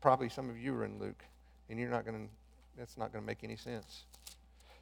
probably 0.00 0.28
some 0.28 0.50
of 0.50 0.58
you 0.58 0.74
are 0.74 0.84
in 0.84 0.98
Luke 0.98 1.22
and 1.68 1.78
you're 1.78 1.90
not 1.90 2.04
going 2.04 2.26
to, 2.26 2.30
that's 2.76 2.98
not 2.98 3.12
going 3.12 3.22
to 3.22 3.26
make 3.26 3.44
any 3.44 3.56
sense. 3.56 4.02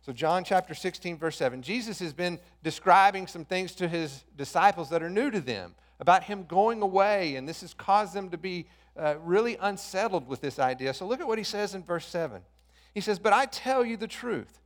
So, 0.00 0.14
John 0.14 0.42
chapter 0.42 0.74
16, 0.74 1.18
verse 1.18 1.36
7, 1.36 1.60
Jesus 1.60 1.98
has 1.98 2.14
been 2.14 2.38
describing 2.62 3.26
some 3.26 3.44
things 3.44 3.74
to 3.74 3.86
his 3.86 4.24
disciples 4.38 4.88
that 4.88 5.02
are 5.02 5.10
new 5.10 5.30
to 5.30 5.40
them 5.40 5.74
about 6.00 6.24
him 6.24 6.44
going 6.44 6.80
away, 6.80 7.36
and 7.36 7.46
this 7.46 7.60
has 7.60 7.74
caused 7.74 8.14
them 8.14 8.30
to 8.30 8.38
be 8.38 8.66
uh, 8.98 9.14
really 9.22 9.56
unsettled 9.60 10.26
with 10.26 10.40
this 10.40 10.58
idea. 10.58 10.92
So, 10.92 11.06
look 11.06 11.20
at 11.20 11.28
what 11.28 11.38
he 11.38 11.44
says 11.44 11.74
in 11.74 11.82
verse 11.82 12.06
7. 12.06 12.42
He 12.94 13.00
says, 13.00 13.18
But 13.18 13.32
I 13.32 13.46
tell 13.46 13.84
you 13.84 13.96
the 13.96 14.08
truth, 14.08 14.60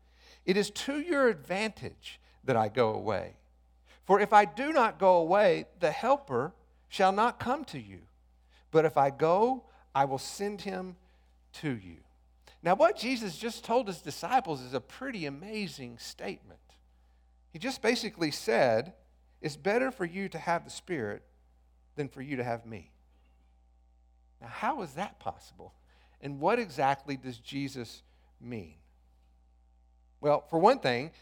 it 0.44 0.56
is 0.56 0.70
to 0.70 1.00
your 1.00 1.28
advantage 1.28 2.20
that 2.44 2.56
I 2.56 2.68
go 2.68 2.94
away. 2.94 3.36
For 4.04 4.20
if 4.20 4.32
I 4.32 4.44
do 4.44 4.72
not 4.72 4.98
go 4.98 5.16
away, 5.16 5.66
the 5.80 5.90
Helper 5.90 6.52
shall 6.88 7.12
not 7.12 7.38
come 7.38 7.64
to 7.66 7.78
you. 7.78 8.00
But 8.70 8.84
if 8.84 8.96
I 8.96 9.10
go, 9.10 9.64
I 9.94 10.06
will 10.06 10.18
send 10.18 10.62
him 10.62 10.96
to 11.54 11.70
you. 11.70 11.98
Now, 12.62 12.74
what 12.74 12.96
Jesus 12.96 13.36
just 13.36 13.64
told 13.64 13.88
his 13.88 14.00
disciples 14.00 14.60
is 14.60 14.72
a 14.72 14.80
pretty 14.80 15.26
amazing 15.26 15.98
statement. 15.98 16.60
He 17.52 17.58
just 17.58 17.82
basically 17.82 18.30
said, 18.30 18.94
It's 19.40 19.56
better 19.56 19.90
for 19.90 20.04
you 20.04 20.28
to 20.28 20.38
have 20.38 20.64
the 20.64 20.70
Spirit 20.70 21.22
than 21.96 22.08
for 22.08 22.22
you 22.22 22.36
to 22.36 22.44
have 22.44 22.64
me. 22.64 22.91
Now, 24.42 24.48
how 24.48 24.82
is 24.82 24.92
that 24.94 25.18
possible? 25.18 25.72
And 26.20 26.40
what 26.40 26.58
exactly 26.58 27.16
does 27.16 27.38
Jesus 27.38 28.02
mean? 28.40 28.74
Well, 30.20 30.44
for 30.50 30.58
one 30.58 30.80
thing, 30.80 31.12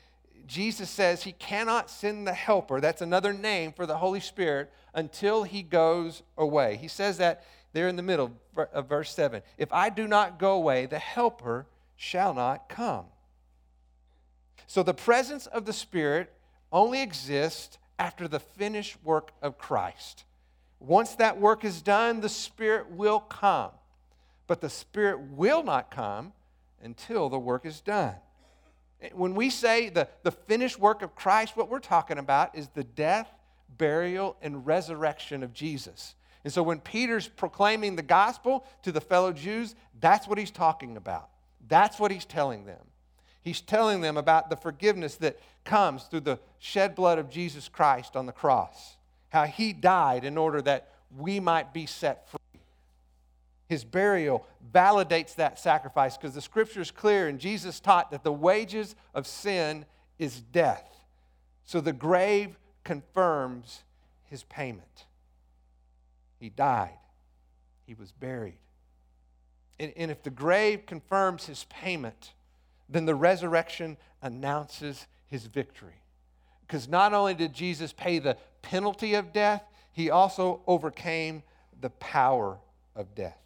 Jesus 0.47 0.91
says 0.91 1.23
he 1.23 1.33
cannot 1.33 1.91
send 1.91 2.27
the 2.27 2.33
helper, 2.33 2.81
that's 2.81 3.03
another 3.03 3.33
name 3.33 3.73
for 3.73 3.87
the 3.87 3.99
Holy 3.99 4.21
Spirit, 4.21 4.73
until 4.95 5.43
he 5.43 5.63
goes 5.63 6.23
away. 6.37 6.77
He 6.77 6.89
says 6.89 7.19
that 7.19 7.45
there 7.73 7.89
in 7.89 7.97
the 7.97 8.03
middle 8.03 8.33
of 8.73 8.89
verse 8.89 9.15
7. 9.15 9.43
If 9.59 9.73
I 9.73 9.91
do 9.91 10.09
not 10.09 10.39
go 10.39 10.55
away, 10.55 10.87
the 10.87 10.99
helper 10.99 11.67
shall 11.97 12.35
not 12.35 12.69
come. 12.69 13.05
So 14.67 14.83
the 14.83 14.95
presence 14.95 15.47
of 15.47 15.67
the 15.67 15.73
Spirit 15.73 16.33
only 16.73 17.03
exists 17.03 17.79
after 17.99 18.27
the 18.27 18.41
finished 18.41 18.97
work 19.05 19.33
of 19.43 19.59
Christ. 19.59 20.25
Once 20.81 21.15
that 21.17 21.39
work 21.39 21.65
is 21.65 21.83
done, 21.83 22.21
the 22.21 22.29
Spirit 22.29 22.91
will 22.91 23.21
come. 23.21 23.71
But 24.47 24.61
the 24.61 24.71
Spirit 24.71 25.21
will 25.21 25.63
not 25.63 25.91
come 25.91 26.33
until 26.83 27.29
the 27.29 27.39
work 27.39 27.67
is 27.67 27.81
done. 27.81 28.15
When 29.13 29.35
we 29.35 29.51
say 29.51 29.89
the, 29.89 30.09
the 30.23 30.33
finished 30.33 30.79
work 30.79 31.03
of 31.03 31.15
Christ, 31.15 31.57
what 31.57 31.69
we're 31.69 31.79
talking 31.79 32.19
about 32.19 32.57
is 32.57 32.69
the 32.69 32.85
death, 32.85 33.31
burial, 33.79 34.37
and 34.43 34.67
resurrection 34.67 35.43
of 35.43 35.53
Jesus. 35.53 36.15
And 36.45 36.53
so 36.53 36.63
when 36.63 36.81
Peter's 36.81 37.29
proclaiming 37.29 37.97
the 37.97 38.03
gospel 38.03 38.67
to 38.83 38.93
the 38.93 39.01
fellow 39.01 39.33
Jews, 39.33 39.75
that's 40.01 40.27
what 40.27 40.39
he's 40.39 40.51
talking 40.51 40.97
about. 40.97 41.29
That's 41.69 41.99
what 41.99 42.11
he's 42.11 42.25
telling 42.25 42.65
them. 42.65 42.81
He's 43.43 43.61
telling 43.61 44.01
them 44.01 44.17
about 44.17 44.51
the 44.51 44.57
forgiveness 44.57 45.17
that 45.17 45.39
comes 45.65 46.05
through 46.05 46.21
the 46.21 46.41
shed 46.59 46.95
blood 46.95 47.19
of 47.19 47.31
Jesus 47.31 47.69
Christ 47.69 48.17
on 48.17 48.27
the 48.27 48.33
cross, 48.33 48.97
how 49.31 49.45
he 49.45 49.73
died 49.73 50.25
in 50.25 50.37
order 50.37 50.61
that 50.63 50.89
we 51.17 51.41
might 51.41 51.73
be 51.73 51.87
set 51.87 52.29
free. 52.29 52.39
His 53.69 53.85
burial 53.85 54.47
validates 54.73 55.37
that 55.37 55.59
sacrifice 55.59 56.17
because 56.17 56.35
the 56.35 56.41
scripture 56.41 56.81
is 56.81 56.91
clear, 56.91 57.29
and 57.29 57.39
Jesus 57.39 57.81
taught 57.81 58.11
that 58.11 58.25
the 58.25 58.33
wages 58.33 58.95
of 59.15 59.27
sin 59.27 59.87
is 60.19 60.41
death. 60.41 60.87
So 61.65 61.81
the 61.81 61.93
grave 61.93 62.59
confirms 62.85 63.85
his 64.25 64.43
payment. 64.45 65.07
He 66.39 66.49
died, 66.49 66.99
he 67.87 67.95
was 67.95 68.13
buried. 68.13 68.59
And, 69.79 69.93
and 69.97 70.11
if 70.11 70.23
the 70.23 70.31
grave 70.31 70.85
confirms 70.87 71.47
his 71.47 71.65
payment, 71.71 72.33
then 72.89 73.07
the 73.07 73.15
resurrection 73.15 73.97
announces 74.21 75.07
his 75.27 75.47
victory. 75.47 76.03
Because 76.67 76.89
not 76.89 77.15
only 77.15 77.35
did 77.35 77.53
Jesus 77.53 77.93
pay 77.93 78.19
the 78.19 78.37
penalty 78.63 79.15
of 79.15 79.33
death, 79.33 79.63
he 79.93 80.11
also 80.11 80.61
overcame 80.67 81.43
the 81.81 81.91
power 81.91 82.59
of 82.95 83.15
death. 83.15 83.39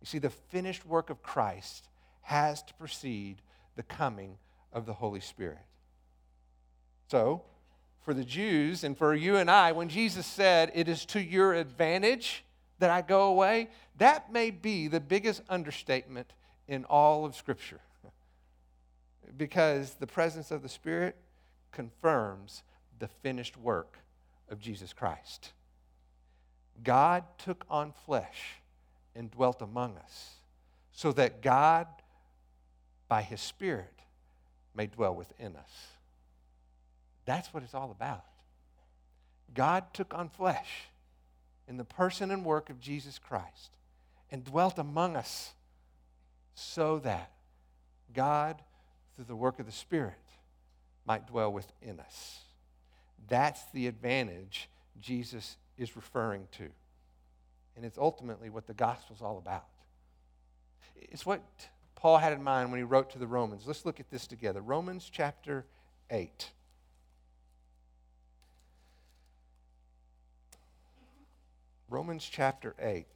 You 0.00 0.06
see, 0.06 0.18
the 0.18 0.30
finished 0.30 0.84
work 0.84 1.10
of 1.10 1.22
Christ 1.22 1.88
has 2.22 2.62
to 2.64 2.74
precede 2.74 3.40
the 3.76 3.82
coming 3.82 4.38
of 4.72 4.86
the 4.86 4.92
Holy 4.92 5.20
Spirit. 5.20 5.58
So, 7.08 7.42
for 8.02 8.12
the 8.12 8.24
Jews 8.24 8.84
and 8.84 8.96
for 8.96 9.14
you 9.14 9.36
and 9.36 9.50
I, 9.50 9.72
when 9.72 9.88
Jesus 9.88 10.26
said, 10.26 10.72
It 10.74 10.88
is 10.88 11.06
to 11.06 11.20
your 11.20 11.54
advantage 11.54 12.44
that 12.78 12.90
I 12.90 13.00
go 13.00 13.28
away, 13.28 13.70
that 13.98 14.32
may 14.32 14.50
be 14.50 14.88
the 14.88 15.00
biggest 15.00 15.42
understatement 15.48 16.32
in 16.68 16.84
all 16.84 17.24
of 17.24 17.34
Scripture. 17.34 17.80
because 19.36 19.94
the 19.94 20.06
presence 20.06 20.50
of 20.50 20.62
the 20.62 20.68
Spirit 20.68 21.16
confirms 21.72 22.62
the 23.04 23.08
finished 23.22 23.58
work 23.58 23.98
of 24.48 24.58
Jesus 24.58 24.94
Christ. 24.94 25.52
God 26.82 27.22
took 27.36 27.66
on 27.68 27.92
flesh 28.06 28.54
and 29.14 29.30
dwelt 29.30 29.60
among 29.60 29.98
us 29.98 30.36
so 30.90 31.12
that 31.12 31.42
God, 31.42 31.86
by 33.06 33.20
His 33.20 33.42
Spirit, 33.42 33.92
may 34.74 34.86
dwell 34.86 35.14
within 35.14 35.54
us. 35.54 35.88
That's 37.26 37.52
what 37.52 37.62
it's 37.62 37.74
all 37.74 37.90
about. 37.90 38.24
God 39.52 39.92
took 39.92 40.14
on 40.14 40.30
flesh 40.30 40.88
in 41.68 41.76
the 41.76 41.84
person 41.84 42.30
and 42.30 42.42
work 42.42 42.70
of 42.70 42.80
Jesus 42.80 43.18
Christ 43.18 43.76
and 44.30 44.46
dwelt 44.46 44.78
among 44.78 45.14
us 45.14 45.52
so 46.54 47.00
that 47.00 47.32
God, 48.14 48.62
through 49.14 49.26
the 49.26 49.36
work 49.36 49.60
of 49.60 49.66
the 49.66 49.72
Spirit, 49.72 50.14
might 51.04 51.26
dwell 51.26 51.52
within 51.52 52.00
us. 52.00 52.40
That's 53.28 53.62
the 53.72 53.86
advantage 53.86 54.68
Jesus 55.00 55.56
is 55.78 55.96
referring 55.96 56.48
to. 56.52 56.68
And 57.76 57.84
it's 57.84 57.98
ultimately 57.98 58.50
what 58.50 58.66
the 58.66 58.74
gospel's 58.74 59.22
all 59.22 59.38
about. 59.38 59.66
It's 60.96 61.26
what 61.26 61.42
Paul 61.96 62.18
had 62.18 62.32
in 62.32 62.42
mind 62.42 62.70
when 62.70 62.78
he 62.78 62.84
wrote 62.84 63.10
to 63.10 63.18
the 63.18 63.26
Romans. 63.26 63.64
Let's 63.66 63.84
look 63.84 63.98
at 63.98 64.10
this 64.10 64.26
together. 64.26 64.60
Romans 64.60 65.08
chapter 65.10 65.64
8. 66.10 66.50
Romans 71.88 72.28
chapter 72.30 72.74
8. 72.78 73.06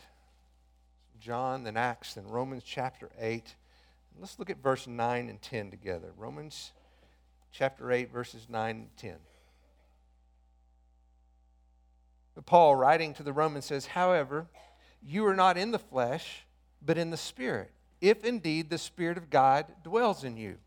John, 1.20 1.64
then 1.64 1.76
Acts, 1.76 2.14
then 2.14 2.26
Romans 2.28 2.62
chapter 2.64 3.10
8. 3.18 3.54
Let's 4.20 4.38
look 4.38 4.50
at 4.50 4.62
verse 4.62 4.86
9 4.86 5.28
and 5.28 5.40
10 5.42 5.70
together. 5.70 6.12
Romans 6.16 6.72
chapter 7.52 7.90
8, 7.90 8.12
verses 8.12 8.46
9 8.48 8.76
and 8.76 8.96
10. 8.96 9.16
But 12.38 12.46
Paul, 12.46 12.76
writing 12.76 13.14
to 13.14 13.24
the 13.24 13.32
Romans, 13.32 13.64
says, 13.64 13.86
However, 13.86 14.46
you 15.02 15.26
are 15.26 15.34
not 15.34 15.58
in 15.58 15.72
the 15.72 15.78
flesh, 15.80 16.46
but 16.80 16.96
in 16.96 17.10
the 17.10 17.16
Spirit, 17.16 17.72
if 18.00 18.24
indeed 18.24 18.70
the 18.70 18.78
Spirit 18.78 19.18
of 19.18 19.28
God 19.28 19.66
dwells 19.82 20.22
in 20.22 20.36
you. 20.36 20.58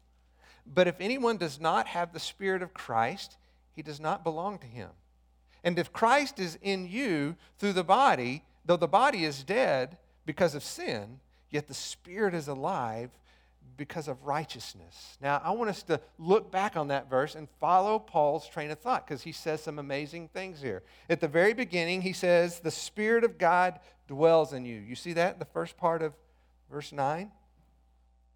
But 0.66 0.90
if 0.90 1.00
anyone 1.00 1.38
does 1.38 1.62
not 1.62 1.88
have 1.88 2.12
the 2.12 2.20
Spirit 2.20 2.62
of 2.62 2.74
Christ, 2.74 3.38
he 3.74 3.82
does 3.82 4.02
not 4.02 4.26
belong 4.26 4.60
to 4.60 4.68
him. 4.68 4.90
And 5.64 5.80
if 5.80 5.94
Christ 5.94 6.40
is 6.40 6.60
in 6.62 6.90
you 6.90 7.38
through 7.58 7.72
the 7.72 7.86
body, 7.86 8.44
though 8.66 8.76
the 8.76 8.86
body 8.86 9.24
is 9.24 9.42
dead 9.42 9.98
because 10.26 10.56
of 10.56 10.66
sin, 10.66 11.22
yet 11.50 11.70
the 11.70 11.74
spirit 11.74 12.34
is 12.34 12.50
alive 12.50 13.12
because 13.78 14.08
of 14.08 14.24
righteousness. 14.26 15.18
Now, 15.22 15.42
I 15.44 15.52
want 15.52 15.70
us 15.70 15.84
to 15.84 16.00
look 16.20 16.52
back 16.52 16.78
on 16.78 16.90
that 16.90 17.10
verse 17.10 17.36
and 17.36 17.48
follow 17.60 17.98
Paul's 17.98 18.48
train 18.48 18.70
of 18.70 18.80
thought 18.80 19.08
because 19.08 19.24
he 19.24 19.32
says 19.32 19.64
some 19.64 19.80
amazing 19.80 20.28
things 20.28 20.62
here. 20.62 20.84
At 21.10 21.20
the 21.20 21.28
very 21.28 21.54
beginning, 21.54 22.02
he 22.02 22.14
says, 22.14 22.60
The 22.60 22.72
Spirit 22.72 23.24
of 23.24 23.38
God 23.38 23.80
dwells 24.08 24.54
in 24.54 24.66
you. 24.66 24.80
You 24.80 24.96
see 24.96 25.14
that 25.14 25.34
in 25.34 25.40
the 25.40 25.46
first 25.46 25.78
part 25.78 26.04
of 26.04 26.14
verse 26.70 26.92
9? 26.92 27.32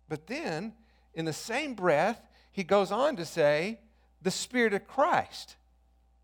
But 0.09 0.27
then, 0.27 0.73
in 1.13 1.25
the 1.25 1.33
same 1.33 1.73
breath, 1.73 2.21
he 2.51 2.63
goes 2.63 2.91
on 2.91 3.15
to 3.17 3.25
say, 3.25 3.79
The 4.21 4.31
Spirit 4.31 4.73
of 4.73 4.87
Christ 4.87 5.57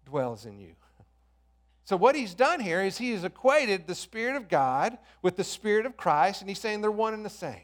dwells 0.05 0.45
in 0.45 0.59
you. 0.59 0.75
So, 1.83 1.97
what 1.97 2.15
he's 2.15 2.33
done 2.33 2.59
here 2.59 2.81
is 2.81 2.97
he 2.97 3.11
has 3.11 3.23
equated 3.23 3.85
the 3.85 3.95
Spirit 3.95 4.35
of 4.35 4.47
God 4.47 4.97
with 5.21 5.35
the 5.35 5.43
Spirit 5.43 5.85
of 5.85 5.97
Christ, 5.97 6.41
and 6.41 6.49
he's 6.49 6.59
saying 6.59 6.81
they're 6.81 6.89
one 6.89 7.13
and 7.13 7.25
the 7.25 7.29
same. 7.29 7.63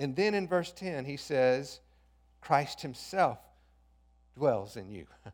And 0.00 0.16
then 0.16 0.32
in 0.32 0.48
verse 0.48 0.72
10, 0.72 1.04
he 1.04 1.18
says, 1.18 1.80
Christ 2.40 2.80
himself 2.80 3.38
dwells 4.34 4.76
in 4.76 4.90
you. 4.90 5.06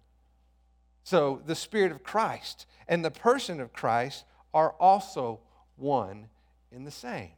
So, 1.05 1.41
the 1.47 1.55
Spirit 1.55 1.93
of 1.93 2.03
Christ 2.03 2.67
and 2.89 3.05
the 3.05 3.13
person 3.13 3.61
of 3.61 3.73
Christ 3.73 4.25
are 4.53 4.73
also 4.81 5.39
one 5.77 6.27
in 6.73 6.83
the 6.83 6.91
same. 6.91 7.31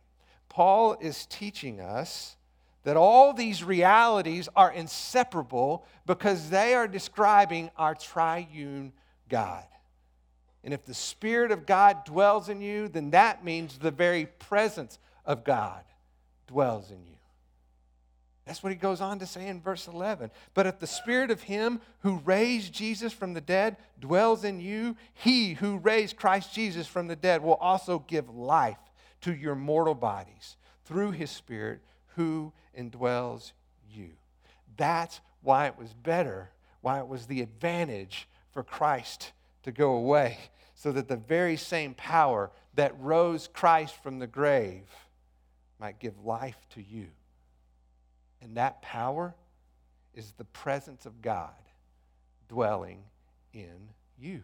Paul 0.48 0.96
is 1.02 1.26
teaching 1.26 1.78
us 1.78 2.38
that 2.84 2.96
all 2.96 3.34
these 3.34 3.62
realities 3.62 4.48
are 4.56 4.72
inseparable 4.72 5.84
because 6.06 6.48
they 6.48 6.72
are 6.72 6.88
describing 6.88 7.70
our 7.76 7.94
triune 7.94 8.94
God. 9.28 9.66
And 10.64 10.72
if 10.72 10.86
the 10.86 10.94
Spirit 10.94 11.50
of 11.50 11.66
God 11.66 12.06
dwells 12.06 12.48
in 12.48 12.62
you, 12.62 12.88
then 12.88 13.10
that 13.10 13.44
means 13.44 13.76
the 13.76 13.90
very 13.90 14.24
presence 14.24 14.98
of 15.26 15.44
God 15.44 15.84
dwells 16.46 16.90
in 16.90 17.04
you. 17.04 17.17
That's 18.48 18.62
what 18.62 18.72
he 18.72 18.78
goes 18.78 19.02
on 19.02 19.18
to 19.18 19.26
say 19.26 19.46
in 19.46 19.60
verse 19.60 19.88
11. 19.88 20.30
But 20.54 20.66
if 20.66 20.78
the 20.78 20.86
Spirit 20.86 21.30
of 21.30 21.42
Him 21.42 21.82
who 22.00 22.22
raised 22.24 22.72
Jesus 22.72 23.12
from 23.12 23.34
the 23.34 23.42
dead 23.42 23.76
dwells 24.00 24.42
in 24.42 24.58
you, 24.58 24.96
He 25.12 25.52
who 25.52 25.76
raised 25.76 26.16
Christ 26.16 26.54
Jesus 26.54 26.86
from 26.86 27.08
the 27.08 27.14
dead 27.14 27.42
will 27.42 27.56
also 27.56 27.98
give 28.08 28.34
life 28.34 28.78
to 29.20 29.34
your 29.34 29.54
mortal 29.54 29.94
bodies 29.94 30.56
through 30.86 31.10
His 31.10 31.30
Spirit 31.30 31.80
who 32.16 32.54
indwells 32.76 33.52
you. 33.86 34.12
That's 34.78 35.20
why 35.42 35.66
it 35.66 35.78
was 35.78 35.92
better, 35.92 36.48
why 36.80 37.00
it 37.00 37.06
was 37.06 37.26
the 37.26 37.42
advantage 37.42 38.28
for 38.50 38.62
Christ 38.62 39.32
to 39.64 39.72
go 39.72 39.92
away, 39.92 40.38
so 40.74 40.90
that 40.92 41.08
the 41.08 41.16
very 41.16 41.58
same 41.58 41.92
power 41.92 42.50
that 42.76 42.98
rose 42.98 43.46
Christ 43.46 44.02
from 44.02 44.20
the 44.20 44.26
grave 44.26 44.88
might 45.78 45.98
give 45.98 46.24
life 46.24 46.56
to 46.70 46.82
you. 46.82 47.08
And 48.40 48.56
that 48.56 48.82
power 48.82 49.34
is 50.14 50.32
the 50.32 50.44
presence 50.44 51.06
of 51.06 51.22
God 51.22 51.50
dwelling 52.48 53.02
in 53.52 53.90
you. 54.18 54.42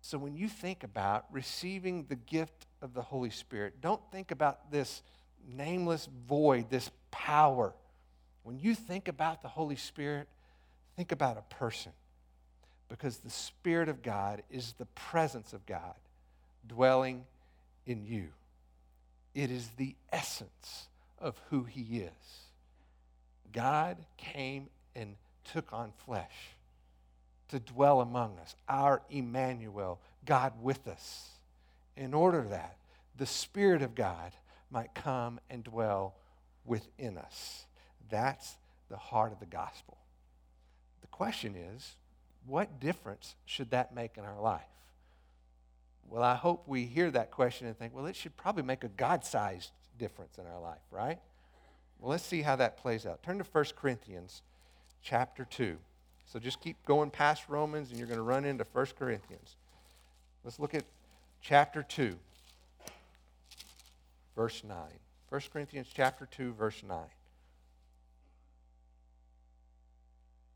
So 0.00 0.18
when 0.18 0.34
you 0.34 0.48
think 0.48 0.82
about 0.82 1.26
receiving 1.30 2.06
the 2.08 2.16
gift 2.16 2.66
of 2.82 2.92
the 2.92 3.02
Holy 3.02 3.30
Spirit, 3.30 3.80
don't 3.80 4.00
think 4.10 4.30
about 4.30 4.70
this 4.70 5.02
nameless 5.48 6.08
void, 6.28 6.68
this 6.70 6.90
power. 7.10 7.72
When 8.42 8.58
you 8.58 8.74
think 8.74 9.08
about 9.08 9.42
the 9.42 9.48
Holy 9.48 9.76
Spirit, 9.76 10.28
think 10.96 11.12
about 11.12 11.38
a 11.38 11.54
person. 11.54 11.92
Because 12.88 13.18
the 13.18 13.30
Spirit 13.30 13.88
of 13.88 14.02
God 14.02 14.42
is 14.50 14.74
the 14.76 14.86
presence 14.86 15.52
of 15.52 15.64
God 15.64 15.94
dwelling 16.66 17.24
in 17.86 18.04
you. 18.04 18.28
It 19.34 19.50
is 19.50 19.68
the 19.76 19.94
essence 20.12 20.88
of 21.22 21.40
who 21.48 21.64
He 21.64 21.98
is. 21.98 22.10
God 23.52 23.96
came 24.16 24.68
and 24.94 25.14
took 25.52 25.72
on 25.72 25.92
flesh 26.04 26.50
to 27.48 27.60
dwell 27.60 28.00
among 28.00 28.38
us, 28.38 28.54
our 28.68 29.02
Emmanuel, 29.10 30.00
God 30.24 30.52
with 30.62 30.86
us, 30.88 31.28
in 31.96 32.14
order 32.14 32.42
that 32.50 32.76
the 33.16 33.26
Spirit 33.26 33.82
of 33.82 33.94
God 33.94 34.32
might 34.70 34.94
come 34.94 35.38
and 35.50 35.62
dwell 35.62 36.14
within 36.64 37.18
us. 37.18 37.66
That's 38.10 38.56
the 38.88 38.96
heart 38.96 39.32
of 39.32 39.40
the 39.40 39.46
gospel. 39.46 39.98
The 41.02 41.08
question 41.08 41.54
is, 41.54 41.96
what 42.46 42.80
difference 42.80 43.34
should 43.44 43.70
that 43.70 43.94
make 43.94 44.16
in 44.16 44.24
our 44.24 44.40
life? 44.40 44.62
Well, 46.08 46.22
I 46.22 46.34
hope 46.34 46.66
we 46.66 46.84
hear 46.84 47.10
that 47.10 47.30
question 47.30 47.66
and 47.66 47.78
think, 47.78 47.94
well, 47.94 48.06
it 48.06 48.16
should 48.16 48.36
probably 48.36 48.62
make 48.62 48.82
a 48.84 48.88
God 48.88 49.24
sized 49.24 49.70
difference 49.98 50.38
in 50.38 50.46
our 50.46 50.60
life, 50.60 50.82
right? 50.90 51.18
Well, 51.98 52.10
let's 52.10 52.24
see 52.24 52.42
how 52.42 52.56
that 52.56 52.76
plays 52.76 53.06
out. 53.06 53.22
Turn 53.22 53.38
to 53.38 53.44
1 53.44 53.64
Corinthians 53.76 54.42
chapter 55.02 55.44
2. 55.44 55.76
So 56.26 56.38
just 56.38 56.60
keep 56.60 56.84
going 56.86 57.10
past 57.10 57.44
Romans 57.48 57.90
and 57.90 57.98
you're 57.98 58.08
going 58.08 58.18
to 58.18 58.24
run 58.24 58.44
into 58.44 58.66
1 58.72 58.86
Corinthians. 58.98 59.56
Let's 60.44 60.58
look 60.58 60.74
at 60.74 60.84
chapter 61.40 61.82
2, 61.82 62.16
verse 64.34 64.62
9. 64.64 64.76
1 65.28 65.40
Corinthians 65.52 65.88
chapter 65.94 66.26
2, 66.26 66.52
verse 66.54 66.82
9. 66.86 66.98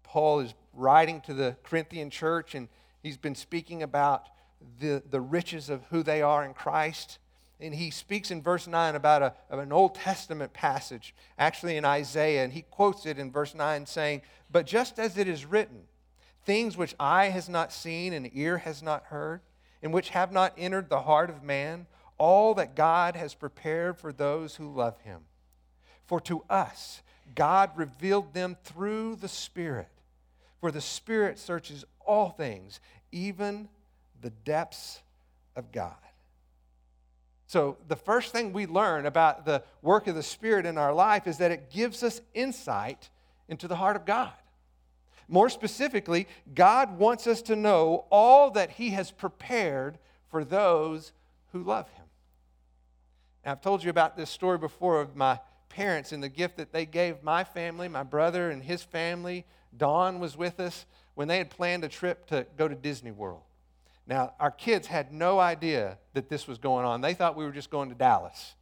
Paul 0.02 0.40
is 0.40 0.54
writing 0.72 1.20
to 1.22 1.34
the 1.34 1.56
Corinthian 1.62 2.10
church 2.10 2.54
and 2.54 2.68
he's 3.02 3.16
been 3.16 3.34
speaking 3.34 3.82
about 3.82 4.28
the, 4.80 5.02
the 5.10 5.20
riches 5.20 5.68
of 5.68 5.84
who 5.90 6.02
they 6.02 6.22
are 6.22 6.44
in 6.44 6.54
Christ. 6.54 7.18
And 7.60 7.74
he 7.74 7.90
speaks 7.90 8.30
in 8.30 8.42
verse 8.42 8.66
9 8.66 8.94
about 8.94 9.22
a, 9.22 9.34
an 9.50 9.72
Old 9.72 9.94
Testament 9.94 10.52
passage, 10.52 11.14
actually 11.38 11.76
in 11.76 11.84
Isaiah, 11.84 12.44
and 12.44 12.52
he 12.52 12.62
quotes 12.62 13.06
it 13.06 13.18
in 13.18 13.32
verse 13.32 13.54
9 13.54 13.86
saying, 13.86 14.22
But 14.50 14.66
just 14.66 14.98
as 14.98 15.16
it 15.16 15.26
is 15.26 15.46
written, 15.46 15.84
things 16.44 16.76
which 16.76 16.94
eye 17.00 17.26
has 17.26 17.48
not 17.48 17.72
seen 17.72 18.12
and 18.12 18.30
ear 18.34 18.58
has 18.58 18.82
not 18.82 19.04
heard, 19.04 19.40
and 19.82 19.92
which 19.92 20.10
have 20.10 20.32
not 20.32 20.52
entered 20.58 20.88
the 20.88 21.02
heart 21.02 21.30
of 21.30 21.42
man, 21.42 21.86
all 22.18 22.54
that 22.54 22.74
God 22.74 23.16
has 23.16 23.34
prepared 23.34 23.98
for 23.98 24.12
those 24.12 24.56
who 24.56 24.72
love 24.72 24.98
him. 25.00 25.22
For 26.04 26.20
to 26.22 26.42
us, 26.48 27.02
God 27.34 27.70
revealed 27.74 28.34
them 28.34 28.56
through 28.64 29.16
the 29.16 29.28
Spirit. 29.28 29.88
For 30.60 30.70
the 30.70 30.80
Spirit 30.80 31.38
searches 31.38 31.84
all 32.04 32.30
things, 32.30 32.80
even 33.12 33.68
the 34.20 34.30
depths 34.30 35.00
of 35.54 35.72
God. 35.72 35.94
So, 37.46 37.76
the 37.86 37.96
first 37.96 38.32
thing 38.32 38.52
we 38.52 38.66
learn 38.66 39.06
about 39.06 39.44
the 39.44 39.62
work 39.80 40.08
of 40.08 40.16
the 40.16 40.22
Spirit 40.22 40.66
in 40.66 40.76
our 40.76 40.92
life 40.92 41.26
is 41.26 41.38
that 41.38 41.52
it 41.52 41.70
gives 41.70 42.02
us 42.02 42.20
insight 42.34 43.08
into 43.48 43.68
the 43.68 43.76
heart 43.76 43.94
of 43.94 44.04
God. 44.04 44.32
More 45.28 45.48
specifically, 45.48 46.26
God 46.54 46.98
wants 46.98 47.26
us 47.26 47.42
to 47.42 47.56
know 47.56 48.06
all 48.10 48.50
that 48.52 48.72
He 48.72 48.90
has 48.90 49.10
prepared 49.10 49.98
for 50.28 50.44
those 50.44 51.12
who 51.52 51.62
love 51.62 51.88
Him. 51.90 52.04
And 53.44 53.52
I've 53.52 53.60
told 53.60 53.84
you 53.84 53.90
about 53.90 54.16
this 54.16 54.28
story 54.28 54.58
before 54.58 55.00
of 55.00 55.14
my 55.14 55.38
parents 55.76 56.10
and 56.10 56.22
the 56.22 56.28
gift 56.28 56.56
that 56.56 56.72
they 56.72 56.86
gave 56.86 57.22
my 57.22 57.44
family, 57.44 57.86
my 57.86 58.02
brother 58.02 58.50
and 58.50 58.62
his 58.62 58.82
family. 58.82 59.44
Don 59.76 60.18
was 60.18 60.36
with 60.36 60.58
us 60.58 60.86
when 61.14 61.28
they 61.28 61.38
had 61.38 61.50
planned 61.50 61.84
a 61.84 61.88
trip 61.88 62.26
to 62.26 62.46
go 62.56 62.66
to 62.66 62.74
Disney 62.74 63.10
World. 63.10 63.42
Now, 64.06 64.34
our 64.38 64.50
kids 64.50 64.86
had 64.86 65.12
no 65.12 65.40
idea 65.40 65.98
that 66.14 66.28
this 66.28 66.46
was 66.46 66.58
going 66.58 66.84
on. 66.84 67.00
They 67.00 67.14
thought 67.14 67.36
we 67.36 67.44
were 67.44 67.52
just 67.52 67.70
going 67.70 67.88
to 67.88 67.94
Dallas. 67.94 68.54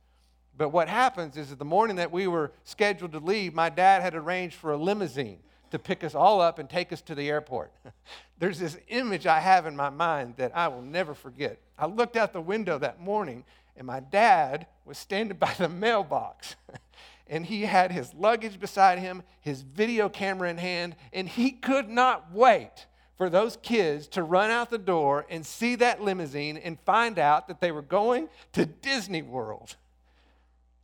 But 0.57 0.71
what 0.71 0.89
happens 0.89 1.37
is 1.37 1.51
that 1.51 1.59
the 1.59 1.65
morning 1.65 1.97
that 1.97 2.13
we 2.13 2.27
were 2.27 2.53
scheduled 2.65 3.13
to 3.13 3.19
leave, 3.19 3.55
my 3.55 3.69
dad 3.69 4.03
had 4.03 4.15
arranged 4.15 4.57
for 4.57 4.73
a 4.73 4.77
limousine 4.77 5.41
to 5.71 5.79
pick 5.79 6.05
us 6.05 6.15
all 6.15 6.41
up 6.41 6.59
and 6.59 6.71
take 6.71 6.93
us 6.93 7.03
to 7.03 7.15
the 7.15 7.29
airport. 7.29 7.73
There's 8.39 8.59
this 8.59 8.79
image 8.89 9.27
I 9.27 9.41
have 9.41 9.67
in 9.67 9.77
my 9.77 9.91
mind 9.91 10.35
that 10.37 10.57
I 10.57 10.69
will 10.69 10.83
never 10.83 11.15
forget. 11.15 11.59
I 11.79 11.87
looked 11.87 12.17
out 12.17 12.33
the 12.33 12.41
window 12.41 12.79
that 12.79 13.01
morning, 13.01 13.45
and 13.77 13.87
my 13.87 14.01
dad 14.01 14.67
was 14.85 14.97
standing 14.97 15.37
by 15.41 15.53
the 15.59 15.69
mailbox. 15.69 16.55
and 17.27 17.45
he 17.45 17.63
had 17.63 17.91
his 17.93 18.15
luggage 18.15 18.61
beside 18.61 18.99
him, 18.99 19.23
his 19.41 19.63
video 19.63 20.09
camera 20.09 20.49
in 20.49 20.59
hand, 20.59 20.97
and 21.13 21.29
he 21.29 21.51
could 21.51 21.89
not 21.89 22.33
wait 22.33 22.87
for 23.17 23.31
those 23.31 23.57
kids 23.63 24.09
to 24.09 24.23
run 24.23 24.51
out 24.51 24.71
the 24.71 24.79
door 24.79 25.27
and 25.31 25.47
see 25.47 25.77
that 25.77 26.03
limousine 26.03 26.57
and 26.57 26.79
find 26.81 27.19
out 27.19 27.49
that 27.49 27.61
they 27.61 27.71
were 27.71 27.83
going 27.83 28.29
to 28.53 28.67
Disney 28.67 29.23
World. 29.23 29.77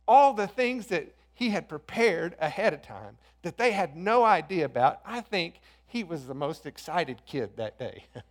All 0.07 0.33
the 0.33 0.47
things 0.47 0.87
that 0.87 1.13
he 1.33 1.49
had 1.49 1.67
prepared 1.67 2.35
ahead 2.39 2.73
of 2.73 2.81
time 2.81 3.17
that 3.41 3.57
they 3.57 3.71
had 3.71 3.95
no 3.95 4.23
idea 4.23 4.65
about. 4.65 5.01
I 5.05 5.21
think 5.21 5.59
he 5.87 6.03
was 6.03 6.25
the 6.25 6.33
most 6.33 6.65
excited 6.65 7.21
kid 7.25 7.57
that 7.57 7.79
day 7.79 8.05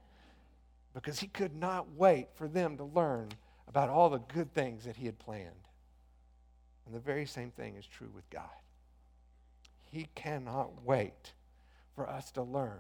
because 0.94 1.20
he 1.20 1.26
could 1.26 1.54
not 1.54 1.86
wait 1.96 2.28
for 2.34 2.48
them 2.48 2.76
to 2.76 2.84
learn 2.84 3.28
about 3.68 3.88
all 3.88 4.10
the 4.10 4.18
good 4.18 4.52
things 4.54 4.84
that 4.84 4.96
he 4.96 5.06
had 5.06 5.18
planned. 5.18 5.50
And 6.86 6.94
the 6.94 7.00
very 7.00 7.26
same 7.26 7.50
thing 7.50 7.76
is 7.76 7.86
true 7.86 8.10
with 8.14 8.28
God. 8.30 8.48
He 9.90 10.08
cannot 10.14 10.84
wait 10.84 11.32
for 11.94 12.08
us 12.08 12.30
to 12.32 12.42
learn 12.42 12.78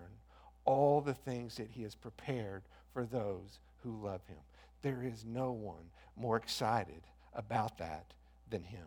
all 0.70 1.00
the 1.00 1.14
things 1.14 1.56
that 1.56 1.68
he 1.72 1.82
has 1.82 1.96
prepared 1.96 2.62
for 2.92 3.04
those 3.04 3.58
who 3.82 4.00
love 4.00 4.24
him. 4.28 4.38
There 4.82 5.02
is 5.02 5.24
no 5.24 5.50
one 5.50 5.90
more 6.16 6.36
excited 6.36 7.02
about 7.34 7.78
that 7.78 8.06
than 8.48 8.62
him. 8.62 8.86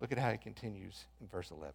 Look 0.00 0.12
at 0.12 0.18
how 0.18 0.30
he 0.30 0.38
continues 0.38 1.04
in 1.20 1.26
verse 1.26 1.50
11. 1.50 1.74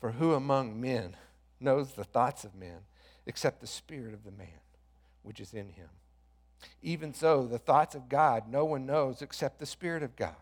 For 0.00 0.12
who 0.12 0.32
among 0.32 0.80
men 0.80 1.14
knows 1.60 1.92
the 1.92 2.04
thoughts 2.04 2.44
of 2.44 2.54
men 2.54 2.78
except 3.26 3.60
the 3.60 3.66
spirit 3.66 4.14
of 4.14 4.24
the 4.24 4.30
man 4.30 4.48
which 5.22 5.38
is 5.38 5.52
in 5.52 5.68
him? 5.68 5.90
Even 6.82 7.12
so, 7.12 7.46
the 7.46 7.58
thoughts 7.58 7.94
of 7.94 8.08
God 8.08 8.44
no 8.48 8.64
one 8.64 8.86
knows 8.86 9.20
except 9.20 9.58
the 9.58 9.66
Spirit 9.66 10.02
of 10.02 10.16
God. 10.16 10.34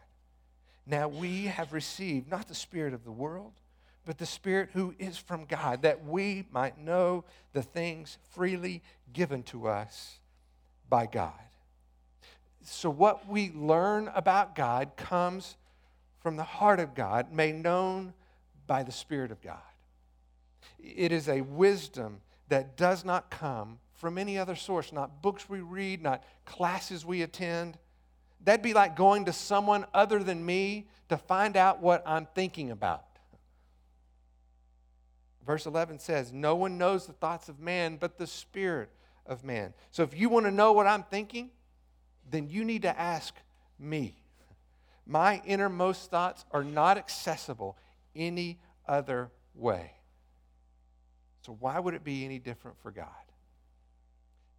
Now 0.86 1.08
we 1.08 1.46
have 1.46 1.72
received 1.72 2.30
not 2.30 2.46
the 2.48 2.54
Spirit 2.54 2.94
of 2.94 3.04
the 3.04 3.10
world 3.10 3.54
but 4.09 4.16
the 4.16 4.25
Spirit 4.25 4.71
who 4.73 4.94
is 4.99 5.18
from 5.18 5.44
God, 5.44 5.83
that 5.83 6.03
we 6.03 6.47
might 6.51 6.79
know 6.79 7.25
the 7.53 7.61
things 7.61 8.16
freely 8.31 8.83
given 9.12 9.42
to 9.42 9.68
us 9.68 10.14
by 10.88 11.05
God. 11.05 11.35
So, 12.62 12.88
what 12.88 13.29
we 13.29 13.53
learn 13.55 14.11
about 14.14 14.55
God 14.55 14.92
comes 14.97 15.59
from 16.23 16.37
the 16.37 16.42
heart 16.42 16.81
of 16.81 16.94
God, 16.94 17.35
made 17.35 17.57
known 17.57 18.14
by 18.66 18.83
the 18.83 18.92
Spirit 18.92 19.31
of 19.31 19.42
God. 19.42 19.59
It 20.79 21.12
is 21.12 21.29
a 21.29 21.42
wisdom 21.42 22.23
that 22.49 22.79
does 22.79 23.05
not 23.05 23.31
come 23.31 23.79
from 23.92 24.16
any 24.16 24.38
other 24.38 24.57
source, 24.57 24.90
not 24.90 25.21
books 25.21 25.51
we 25.51 25.61
read, 25.61 26.01
not 26.01 26.25
classes 26.47 27.05
we 27.05 27.21
attend. 27.21 27.77
That'd 28.42 28.62
be 28.62 28.73
like 28.73 28.97
going 28.97 29.27
to 29.27 29.35
someone 29.35 29.85
other 29.92 30.25
than 30.25 30.47
me 30.47 30.88
to 31.11 31.18
find 31.18 31.59
out 31.59 31.83
what 31.83 32.03
I'm 32.07 32.27
thinking 32.35 32.71
about. 32.71 33.05
Verse 35.48 35.64
11 35.64 35.98
says, 35.98 36.30
No 36.30 36.54
one 36.56 36.76
knows 36.76 37.06
the 37.06 37.14
thoughts 37.14 37.48
of 37.48 37.58
man 37.58 37.96
but 37.96 38.18
the 38.18 38.26
Spirit 38.26 38.90
of 39.24 39.44
man. 39.44 39.72
So 39.90 40.02
if 40.02 40.14
you 40.14 40.28
want 40.28 40.44
to 40.44 40.50
know 40.50 40.74
what 40.74 40.87
I'm 40.87 41.04
thinking, 41.04 41.48
then 42.30 42.50
you 42.50 42.66
need 42.66 42.82
to 42.82 43.00
ask 43.00 43.34
me. 43.78 44.14
My 45.06 45.40
innermost 45.46 46.11
thoughts 46.11 46.44
are 46.50 46.62
not 46.62 46.98
accessible 46.98 47.78
any 48.14 48.58
other 48.87 49.30
way. 49.54 49.92
So, 51.40 51.56
why 51.58 51.78
would 51.78 51.94
it 51.94 52.04
be 52.04 52.26
any 52.26 52.38
different 52.38 52.76
for 52.82 52.90
God? 52.90 53.06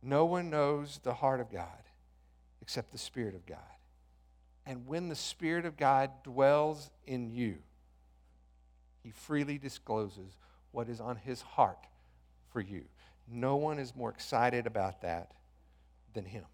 No 0.01 0.25
one 0.25 0.49
knows 0.49 0.99
the 1.03 1.13
heart 1.13 1.39
of 1.39 1.51
God 1.51 1.83
except 2.63 2.91
the 2.91 2.97
Spirit 2.97 3.35
of 3.35 3.45
God. 3.45 3.59
And 4.65 4.87
when 4.87 5.07
the 5.07 5.15
Spirit 5.15 5.67
of 5.67 5.77
God 5.77 6.09
dwells 6.23 6.89
in 7.05 7.29
you, 7.29 7.57
He 9.03 9.11
freely 9.11 9.59
discloses 9.59 10.35
what 10.71 10.89
is 10.89 10.99
on 10.99 11.15
His 11.15 11.41
heart 11.41 11.85
for 12.51 12.61
you. 12.61 12.83
No 13.31 13.55
one 13.55 13.79
is 13.79 13.95
more 13.95 14.09
excited 14.09 14.65
about 14.65 15.01
that 15.01 15.31
than 16.13 16.25
Him. 16.25 16.45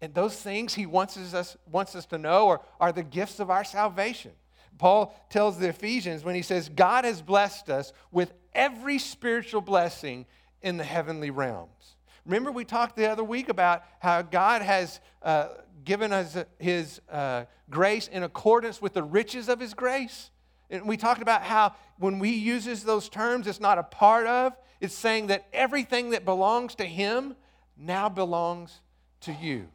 And 0.00 0.12
those 0.14 0.36
things 0.36 0.74
he 0.74 0.86
wants 0.86 1.16
us, 1.16 1.56
wants 1.70 1.96
us 1.96 2.06
to 2.06 2.18
know 2.18 2.48
are, 2.48 2.60
are 2.78 2.92
the 2.92 3.02
gifts 3.02 3.40
of 3.40 3.50
our 3.50 3.64
salvation. 3.64 4.32
Paul 4.78 5.14
tells 5.30 5.58
the 5.58 5.70
Ephesians 5.70 6.22
when 6.22 6.34
he 6.34 6.42
says, 6.42 6.68
God 6.68 7.04
has 7.04 7.22
blessed 7.22 7.70
us 7.70 7.92
with 8.12 8.34
every 8.54 8.98
spiritual 8.98 9.62
blessing 9.62 10.26
in 10.60 10.76
the 10.76 10.84
heavenly 10.84 11.30
realms. 11.30 11.96
Remember, 12.26 12.52
we 12.52 12.64
talked 12.64 12.96
the 12.96 13.10
other 13.10 13.24
week 13.24 13.48
about 13.48 13.84
how 14.00 14.20
God 14.20 14.60
has 14.60 15.00
uh, 15.22 15.48
given 15.84 16.12
us 16.12 16.36
his 16.58 17.00
uh, 17.10 17.44
grace 17.70 18.08
in 18.08 18.22
accordance 18.22 18.82
with 18.82 18.92
the 18.92 19.02
riches 19.02 19.48
of 19.48 19.60
his 19.60 19.72
grace? 19.72 20.30
And 20.70 20.86
we 20.86 20.96
talked 20.96 21.22
about 21.22 21.42
how 21.42 21.74
when 21.98 22.18
we 22.18 22.30
uses 22.30 22.84
those 22.84 23.08
terms, 23.08 23.46
it's 23.46 23.60
not 23.60 23.78
a 23.78 23.82
part 23.82 24.26
of, 24.26 24.52
it's 24.80 24.94
saying 24.94 25.28
that 25.28 25.46
everything 25.52 26.10
that 26.10 26.24
belongs 26.24 26.74
to 26.76 26.84
him 26.84 27.36
now 27.76 28.08
belongs 28.08 28.80
to 29.22 29.32
you. 29.32 29.68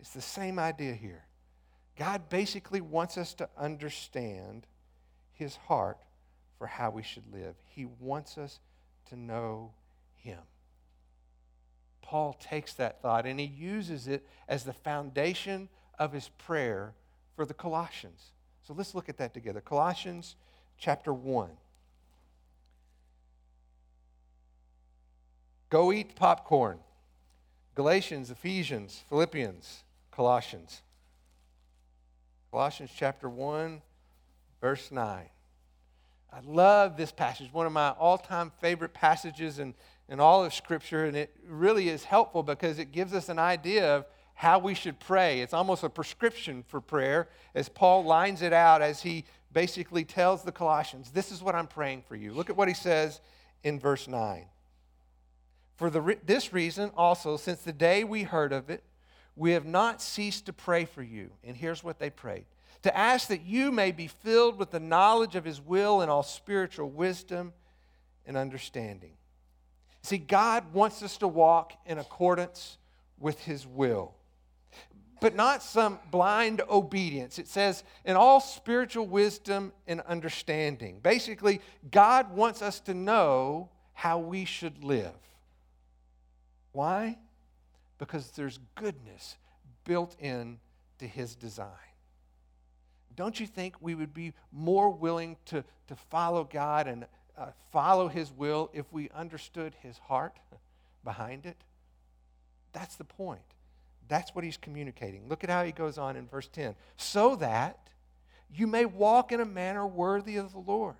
It's 0.00 0.10
the 0.10 0.20
same 0.20 0.58
idea 0.58 0.94
here. 0.94 1.24
God 1.96 2.28
basically 2.28 2.80
wants 2.80 3.16
us 3.16 3.34
to 3.34 3.48
understand 3.56 4.66
his 5.32 5.56
heart 5.56 5.98
for 6.58 6.66
how 6.66 6.90
we 6.90 7.02
should 7.02 7.32
live. 7.32 7.54
He 7.64 7.86
wants 8.00 8.38
us 8.38 8.60
to 9.08 9.16
know 9.16 9.72
him. 10.16 10.40
Paul 12.02 12.34
takes 12.34 12.74
that 12.74 13.00
thought 13.00 13.26
and 13.26 13.40
he 13.40 13.46
uses 13.46 14.08
it 14.08 14.26
as 14.48 14.64
the 14.64 14.72
foundation 14.72 15.68
of 15.98 16.12
his 16.12 16.28
prayer 16.28 16.94
for 17.34 17.46
the 17.46 17.54
Colossians. 17.54 18.32
So 18.66 18.74
let's 18.74 18.94
look 18.94 19.08
at 19.08 19.18
that 19.18 19.34
together. 19.34 19.60
Colossians 19.60 20.36
chapter 20.78 21.12
1. 21.12 21.50
Go 25.70 25.92
eat 25.92 26.14
popcorn. 26.16 26.78
Galatians, 27.74 28.30
Ephesians, 28.30 29.02
Philippians, 29.08 29.82
Colossians. 30.12 30.82
Colossians 32.50 32.90
chapter 32.96 33.28
1, 33.28 33.82
verse 34.60 34.92
9. 34.92 35.24
I 36.32 36.40
love 36.46 36.96
this 36.96 37.12
passage, 37.12 37.52
one 37.52 37.66
of 37.66 37.72
my 37.72 37.90
all 37.90 38.16
time 38.16 38.52
favorite 38.60 38.94
passages 38.94 39.58
in, 39.58 39.74
in 40.08 40.20
all 40.20 40.44
of 40.44 40.54
Scripture, 40.54 41.04
and 41.04 41.16
it 41.16 41.34
really 41.46 41.88
is 41.88 42.04
helpful 42.04 42.42
because 42.42 42.78
it 42.78 42.92
gives 42.92 43.12
us 43.12 43.28
an 43.28 43.38
idea 43.38 43.96
of 43.96 44.06
how 44.34 44.58
we 44.58 44.74
should 44.74 44.98
pray. 45.00 45.40
It's 45.40 45.54
almost 45.54 45.84
a 45.84 45.88
prescription 45.88 46.64
for 46.66 46.80
prayer 46.80 47.28
as 47.54 47.68
Paul 47.68 48.04
lines 48.04 48.42
it 48.42 48.52
out 48.52 48.82
as 48.82 49.02
he 49.02 49.24
basically 49.52 50.04
tells 50.04 50.42
the 50.42 50.52
Colossians, 50.52 51.10
This 51.10 51.32
is 51.32 51.42
what 51.42 51.54
I'm 51.54 51.68
praying 51.68 52.02
for 52.06 52.16
you. 52.16 52.32
Look 52.32 52.50
at 52.50 52.56
what 52.56 52.68
he 52.68 52.74
says 52.74 53.20
in 53.62 53.78
verse 53.78 54.08
9. 54.08 54.46
For 55.76 55.90
the, 55.90 56.18
this 56.24 56.52
reason 56.52 56.90
also, 56.96 57.36
since 57.36 57.62
the 57.62 57.72
day 57.72 58.04
we 58.04 58.22
heard 58.22 58.52
of 58.52 58.70
it, 58.70 58.82
we 59.36 59.52
have 59.52 59.64
not 59.64 60.00
ceased 60.00 60.46
to 60.46 60.52
pray 60.52 60.84
for 60.84 61.02
you. 61.02 61.30
And 61.42 61.56
here's 61.56 61.82
what 61.82 61.98
they 61.98 62.10
prayed 62.10 62.44
to 62.82 62.94
ask 62.94 63.28
that 63.28 63.40
you 63.40 63.72
may 63.72 63.90
be 63.92 64.06
filled 64.06 64.58
with 64.58 64.70
the 64.70 64.78
knowledge 64.78 65.36
of 65.36 65.44
his 65.44 65.58
will 65.58 66.02
and 66.02 66.10
all 66.10 66.22
spiritual 66.22 66.90
wisdom 66.90 67.54
and 68.26 68.36
understanding. 68.36 69.12
See, 70.02 70.18
God 70.18 70.74
wants 70.74 71.02
us 71.02 71.16
to 71.18 71.26
walk 71.26 71.72
in 71.86 71.96
accordance 71.96 72.76
with 73.18 73.40
his 73.40 73.66
will, 73.66 74.14
but 75.20 75.34
not 75.34 75.62
some 75.62 75.98
blind 76.10 76.62
obedience. 76.68 77.38
It 77.38 77.48
says, 77.48 77.84
in 78.04 78.16
all 78.16 78.40
spiritual 78.40 79.06
wisdom 79.06 79.72
and 79.86 80.00
understanding. 80.02 81.00
Basically, 81.02 81.60
God 81.90 82.34
wants 82.34 82.62
us 82.62 82.80
to 82.80 82.94
know 82.94 83.70
how 83.92 84.18
we 84.18 84.44
should 84.44 84.84
live. 84.84 85.14
Why? 86.72 87.16
because 87.98 88.30
there's 88.32 88.58
goodness 88.74 89.36
built 89.84 90.16
in 90.18 90.58
to 90.98 91.06
his 91.06 91.34
design. 91.34 91.68
Don't 93.16 93.38
you 93.38 93.46
think 93.46 93.76
we 93.80 93.94
would 93.94 94.12
be 94.12 94.32
more 94.52 94.90
willing 94.90 95.36
to, 95.46 95.64
to 95.88 95.96
follow 95.96 96.44
God 96.44 96.86
and 96.88 97.06
uh, 97.38 97.46
follow 97.72 98.08
his 98.08 98.32
will 98.32 98.70
if 98.72 98.92
we 98.92 99.08
understood 99.10 99.74
his 99.80 99.98
heart 99.98 100.36
behind 101.04 101.46
it? 101.46 101.56
That's 102.72 102.96
the 102.96 103.04
point. 103.04 103.40
That's 104.08 104.34
what 104.34 104.44
he's 104.44 104.56
communicating. 104.56 105.28
Look 105.28 105.44
at 105.44 105.50
how 105.50 105.64
he 105.64 105.72
goes 105.72 105.98
on 105.98 106.16
in 106.16 106.26
verse 106.26 106.48
10. 106.48 106.74
So 106.96 107.36
that 107.36 107.90
you 108.52 108.66
may 108.66 108.84
walk 108.84 109.32
in 109.32 109.40
a 109.40 109.44
manner 109.44 109.86
worthy 109.86 110.36
of 110.36 110.52
the 110.52 110.58
Lord, 110.58 110.96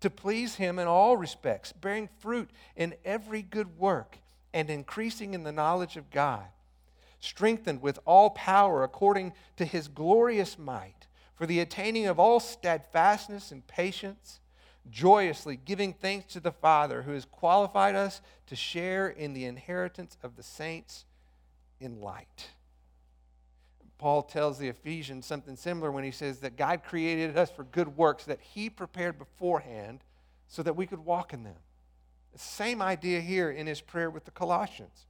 to 0.00 0.10
please 0.10 0.56
him 0.56 0.78
in 0.78 0.86
all 0.86 1.16
respects, 1.16 1.72
bearing 1.72 2.08
fruit 2.18 2.50
in 2.76 2.94
every 3.04 3.42
good 3.42 3.78
work 3.78 4.18
and 4.52 4.68
increasing 4.68 5.34
in 5.34 5.44
the 5.44 5.52
knowledge 5.52 5.96
of 5.96 6.10
God, 6.10 6.44
strengthened 7.20 7.80
with 7.80 7.98
all 8.04 8.30
power 8.30 8.82
according 8.82 9.32
to 9.56 9.64
his 9.64 9.88
glorious 9.88 10.58
might, 10.58 11.06
for 11.34 11.46
the 11.46 11.60
attaining 11.60 12.06
of 12.06 12.18
all 12.18 12.40
steadfastness 12.40 13.50
and 13.52 13.66
patience, 13.66 14.40
joyously 14.90 15.56
giving 15.56 15.92
thanks 15.92 16.32
to 16.32 16.40
the 16.40 16.50
Father 16.50 17.02
who 17.02 17.12
has 17.12 17.24
qualified 17.24 17.94
us 17.94 18.20
to 18.46 18.56
share 18.56 19.08
in 19.08 19.32
the 19.32 19.44
inheritance 19.44 20.16
of 20.22 20.36
the 20.36 20.42
saints 20.42 21.04
in 21.80 22.00
light. 22.00 22.48
Paul 23.98 24.22
tells 24.22 24.58
the 24.58 24.68
Ephesians 24.68 25.26
something 25.26 25.56
similar 25.56 25.90
when 25.90 26.04
he 26.04 26.10
says 26.10 26.38
that 26.38 26.56
God 26.56 26.82
created 26.84 27.36
us 27.36 27.50
for 27.50 27.64
good 27.64 27.96
works 27.96 28.24
that 28.24 28.40
he 28.40 28.70
prepared 28.70 29.18
beforehand 29.18 30.00
so 30.48 30.62
that 30.62 30.76
we 30.76 30.86
could 30.86 31.04
walk 31.04 31.32
in 31.32 31.44
them. 31.44 31.56
Same 32.36 32.80
idea 32.80 33.20
here 33.20 33.50
in 33.50 33.66
his 33.66 33.80
prayer 33.80 34.08
with 34.08 34.24
the 34.24 34.30
Colossians. 34.30 35.06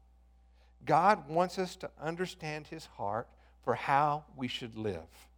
God 0.85 1.29
wants 1.29 1.59
us 1.59 1.77
to 1.77 1.91
understand 2.01 2.67
his 2.67 2.87
heart 2.87 3.29
for 3.63 3.75
how 3.75 4.25
we 4.37 4.49
should 4.49 4.75
live. 4.75 5.29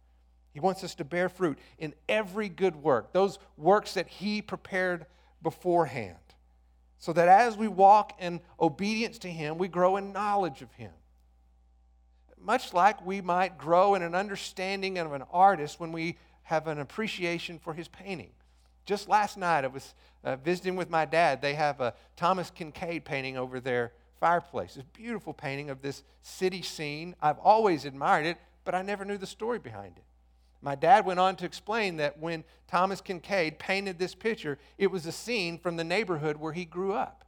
He 0.53 0.59
wants 0.59 0.83
us 0.83 0.95
to 0.95 1.03
bear 1.03 1.29
fruit 1.29 1.57
in 1.77 1.93
every 2.07 2.47
good 2.47 2.75
work, 2.75 3.11
those 3.11 3.39
works 3.57 3.95
that 3.95 4.07
he 4.07 4.41
prepared 4.41 5.05
beforehand, 5.41 6.15
so 6.97 7.11
that 7.13 7.27
as 7.27 7.57
we 7.57 7.67
walk 7.67 8.13
in 8.19 8.39
obedience 8.59 9.17
to 9.19 9.27
him, 9.27 9.57
we 9.57 9.67
grow 9.67 9.97
in 9.97 10.13
knowledge 10.13 10.61
of 10.61 10.71
him. 10.73 10.91
Much 12.43 12.73
like 12.73 13.03
we 13.05 13.21
might 13.21 13.57
grow 13.57 13.95
in 13.95 14.01
an 14.01 14.13
understanding 14.13 14.97
of 14.97 15.13
an 15.13 15.23
artist 15.31 15.79
when 15.79 15.91
we 15.91 16.17
have 16.43 16.67
an 16.67 16.79
appreciation 16.79 17.57
for 17.57 17.73
his 17.73 17.87
painting. 17.87 18.31
Just 18.85 19.07
last 19.07 19.37
night, 19.37 19.63
I 19.63 19.67
was 19.67 19.93
uh, 20.25 20.35
visiting 20.35 20.75
with 20.75 20.89
my 20.89 21.05
dad. 21.05 21.41
They 21.41 21.53
have 21.53 21.79
a 21.79 21.93
Thomas 22.17 22.51
Kinkade 22.51 23.05
painting 23.05 23.37
over 23.37 23.61
their 23.61 23.93
fireplace. 24.19 24.75
It's 24.75 24.85
a 24.85 24.97
beautiful 24.97 25.33
painting 25.33 25.69
of 25.69 25.81
this 25.81 26.03
city 26.21 26.61
scene. 26.61 27.15
I've 27.21 27.39
always 27.39 27.85
admired 27.85 28.25
it, 28.25 28.37
but 28.65 28.75
I 28.75 28.81
never 28.81 29.05
knew 29.05 29.17
the 29.17 29.25
story 29.25 29.59
behind 29.59 29.97
it. 29.97 30.03
My 30.61 30.75
dad 30.75 31.05
went 31.05 31.19
on 31.19 31.37
to 31.37 31.45
explain 31.45 31.97
that 31.97 32.19
when 32.19 32.43
Thomas 32.67 33.01
Kinkade 33.01 33.57
painted 33.57 33.99
this 33.99 34.15
picture, 34.15 34.57
it 34.77 34.87
was 34.87 35.05
a 35.05 35.11
scene 35.11 35.57
from 35.57 35.77
the 35.77 35.83
neighborhood 35.83 36.37
where 36.37 36.53
he 36.53 36.65
grew 36.65 36.93
up. 36.93 37.25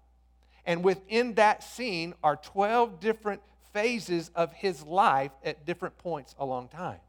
And 0.65 0.84
within 0.84 1.36
that 1.36 1.63
scene 1.63 2.13
are 2.23 2.38
12 2.38 2.99
different 2.99 3.41
phases 3.76 4.32
of 4.36 4.54
his 4.54 4.84
life 4.84 5.32
at 5.44 5.66
different 5.66 5.98
points 5.98 6.34
along 6.40 6.70
time. 6.70 7.00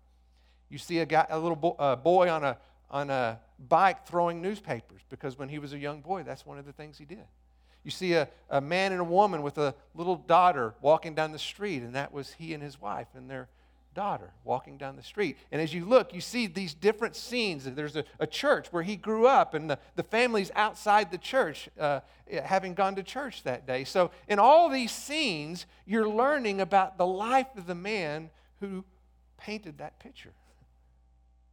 You 0.69 0.79
see 0.79 0.99
a, 0.99 1.07
guy, 1.07 1.25
a 1.31 1.39
little 1.39 1.55
bo- 1.55 1.97
boy 2.03 2.29
on 2.29 2.43
a 2.43 2.59
on 2.91 3.11
a 3.11 3.39
bike 3.69 4.07
throwing 4.07 4.43
newspapers 4.43 5.03
because 5.09 5.39
when 5.39 5.49
he 5.49 5.59
was 5.59 5.73
a 5.73 5.79
young 5.79 6.01
boy, 6.01 6.23
that's 6.23 6.45
one 6.45 6.59
of 6.59 6.67
the 6.67 6.73
things 6.73 6.99
he 6.99 7.05
did. 7.05 7.25
You 7.85 7.91
see 7.91 8.15
a, 8.15 8.29
a 8.51 8.61
man 8.61 8.91
and 8.91 9.01
a 9.01 9.05
woman 9.05 9.43
with 9.43 9.59
a 9.59 9.75
little 9.95 10.17
daughter 10.17 10.75
walking 10.81 11.15
down 11.15 11.31
the 11.31 11.39
street, 11.39 11.83
and 11.83 11.95
that 11.95 12.13
was 12.13 12.33
he 12.33 12.53
and 12.53 12.63
his 12.63 12.81
wife 12.81 13.07
and 13.15 13.31
their 13.31 13.49
daughter 13.97 14.31
walking 14.45 14.77
down 14.77 14.95
the 14.95 15.03
street. 15.03 15.37
And 15.51 15.61
as 15.61 15.75
you 15.75 15.85
look, 15.85 16.15
you 16.15 16.21
see 16.21 16.47
these 16.47 16.75
different 16.75 17.17
scenes. 17.17 17.65
There's 17.65 17.97
a, 17.97 18.05
a 18.21 18.27
church 18.27 18.69
where 18.71 18.85
he 18.85 18.95
grew 18.95 19.27
up, 19.27 19.55
and 19.55 19.69
the, 19.69 19.79
the 19.97 20.05
family's 20.05 20.53
outside 20.55 21.11
the 21.11 21.19
church, 21.19 21.69
uh, 21.81 22.01
having 22.45 22.75
gone 22.75 22.95
to 22.95 23.03
church 23.03 23.43
that 23.43 23.67
day. 23.67 23.83
So, 23.83 24.13
in 24.29 24.39
all 24.39 24.69
these 24.69 24.93
scenes, 24.93 25.67
you're 25.85 26.09
learning 26.09 26.61
about 26.61 26.99
the 26.99 27.07
life 27.07 27.49
of 27.57 27.67
the 27.67 27.75
man 27.75 28.31
who 28.61 28.85
painted 29.37 29.79
that 29.79 29.99
picture. 29.99 30.33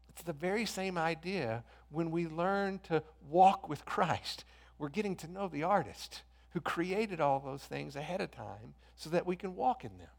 It's 0.09 0.21
the 0.21 0.33
very 0.33 0.65
same 0.65 0.97
idea 0.99 1.63
when 1.89 2.11
we 2.11 2.27
learn 2.27 2.79
to 2.89 3.01
walk 3.29 3.67
with 3.67 3.83
Christ 3.85 4.45
we're 4.83 4.89
getting 4.89 5.15
to 5.15 5.31
know 5.31 5.47
the 5.47 5.63
artist 5.63 6.23
who 6.49 6.59
created 6.59 7.21
all 7.21 7.39
those 7.39 7.63
things 7.63 7.95
ahead 7.95 8.19
of 8.19 8.31
time 8.31 8.73
so 8.97 9.09
that 9.09 9.25
we 9.25 9.37
can 9.37 9.55
walk 9.55 9.85
in 9.85 9.97
them. 9.97 10.09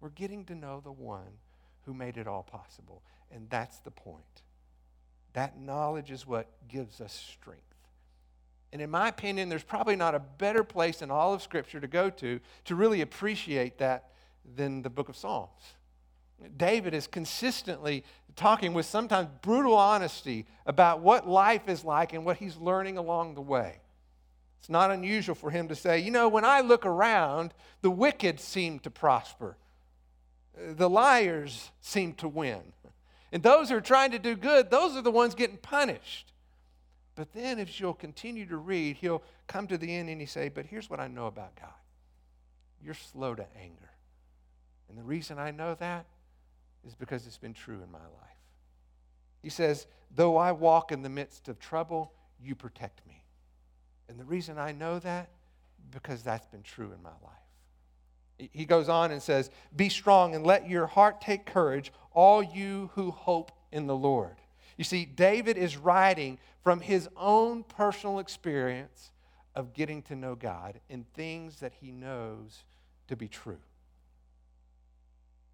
We're 0.00 0.10
getting 0.10 0.44
to 0.46 0.54
know 0.54 0.80
the 0.82 0.92
one 0.92 1.38
who 1.82 1.94
made 1.94 2.16
it 2.16 2.26
all 2.26 2.42
possible. 2.42 3.02
And 3.30 3.48
that's 3.50 3.78
the 3.78 3.90
point. 3.90 4.42
That 5.32 5.60
knowledge 5.60 6.10
is 6.10 6.26
what 6.26 6.48
gives 6.68 7.00
us 7.00 7.12
strength. 7.12 7.62
And 8.72 8.82
in 8.82 8.90
my 8.90 9.08
opinion, 9.08 9.48
there's 9.48 9.64
probably 9.64 9.96
not 9.96 10.14
a 10.14 10.18
better 10.18 10.62
place 10.62 11.00
in 11.00 11.10
all 11.10 11.32
of 11.32 11.42
Scripture 11.42 11.80
to 11.80 11.86
go 11.86 12.10
to 12.10 12.40
to 12.66 12.74
really 12.74 13.00
appreciate 13.00 13.78
that 13.78 14.10
than 14.56 14.82
the 14.82 14.90
book 14.90 15.08
of 15.08 15.16
Psalms. 15.16 15.74
David 16.56 16.94
is 16.94 17.06
consistently 17.06 18.04
talking 18.36 18.72
with 18.72 18.86
sometimes 18.86 19.28
brutal 19.42 19.74
honesty 19.74 20.46
about 20.66 21.00
what 21.00 21.28
life 21.28 21.68
is 21.68 21.84
like 21.84 22.12
and 22.12 22.24
what 22.24 22.36
he's 22.36 22.56
learning 22.56 22.96
along 22.96 23.34
the 23.34 23.40
way. 23.40 23.80
It's 24.60 24.68
not 24.68 24.90
unusual 24.90 25.34
for 25.34 25.50
him 25.50 25.68
to 25.68 25.74
say, 25.74 25.98
You 25.98 26.10
know, 26.10 26.28
when 26.28 26.44
I 26.44 26.60
look 26.60 26.86
around, 26.86 27.54
the 27.80 27.90
wicked 27.90 28.38
seem 28.38 28.78
to 28.80 28.90
prosper, 28.90 29.56
the 30.76 30.88
liars 30.88 31.70
seem 31.80 32.14
to 32.14 32.28
win. 32.28 32.60
And 33.32 33.42
those 33.42 33.68
who 33.68 33.76
are 33.76 33.80
trying 33.80 34.12
to 34.12 34.18
do 34.18 34.36
good, 34.36 34.70
those 34.70 34.96
are 34.96 35.02
the 35.02 35.10
ones 35.10 35.34
getting 35.34 35.58
punished. 35.58 36.32
But 37.14 37.32
then, 37.32 37.58
if 37.58 37.80
you'll 37.80 37.94
continue 37.94 38.46
to 38.46 38.56
read, 38.56 38.96
he'll 38.96 39.22
come 39.48 39.66
to 39.66 39.76
the 39.76 39.92
end 39.92 40.08
and 40.08 40.20
he 40.20 40.26
say, 40.26 40.48
But 40.48 40.66
here's 40.66 40.88
what 40.88 41.00
I 41.00 41.08
know 41.08 41.26
about 41.26 41.56
God 41.56 41.72
you're 42.82 42.94
slow 42.94 43.34
to 43.34 43.44
anger. 43.60 43.90
And 44.88 44.96
the 44.96 45.02
reason 45.02 45.38
I 45.38 45.50
know 45.50 45.74
that 45.74 46.06
is 46.86 46.94
because 46.94 47.26
it's 47.26 47.36
been 47.36 47.54
true 47.54 47.80
in 47.82 47.90
my 47.90 47.98
life. 47.98 48.38
He 49.42 49.50
says, 49.50 49.86
Though 50.14 50.36
I 50.36 50.52
walk 50.52 50.92
in 50.92 51.02
the 51.02 51.08
midst 51.08 51.48
of 51.48 51.58
trouble, 51.58 52.12
you 52.40 52.54
protect 52.54 53.06
me. 53.06 53.24
And 54.08 54.18
the 54.18 54.24
reason 54.24 54.58
I 54.58 54.72
know 54.72 54.98
that, 55.00 55.28
because 55.90 56.22
that's 56.22 56.46
been 56.46 56.62
true 56.62 56.92
in 56.96 57.02
my 57.02 57.10
life. 57.10 57.47
He 58.38 58.64
goes 58.64 58.88
on 58.88 59.10
and 59.10 59.22
says, 59.22 59.50
Be 59.74 59.88
strong 59.88 60.34
and 60.34 60.46
let 60.46 60.68
your 60.68 60.86
heart 60.86 61.20
take 61.20 61.44
courage, 61.44 61.92
all 62.12 62.42
you 62.42 62.90
who 62.94 63.10
hope 63.10 63.52
in 63.72 63.86
the 63.86 63.96
Lord. 63.96 64.36
You 64.76 64.84
see, 64.84 65.04
David 65.04 65.56
is 65.56 65.76
writing 65.76 66.38
from 66.62 66.80
his 66.80 67.08
own 67.16 67.64
personal 67.64 68.20
experience 68.20 69.10
of 69.54 69.74
getting 69.74 70.02
to 70.02 70.14
know 70.14 70.36
God 70.36 70.80
and 70.88 71.04
things 71.14 71.60
that 71.60 71.72
he 71.80 71.90
knows 71.90 72.62
to 73.08 73.16
be 73.16 73.26
true. 73.26 73.58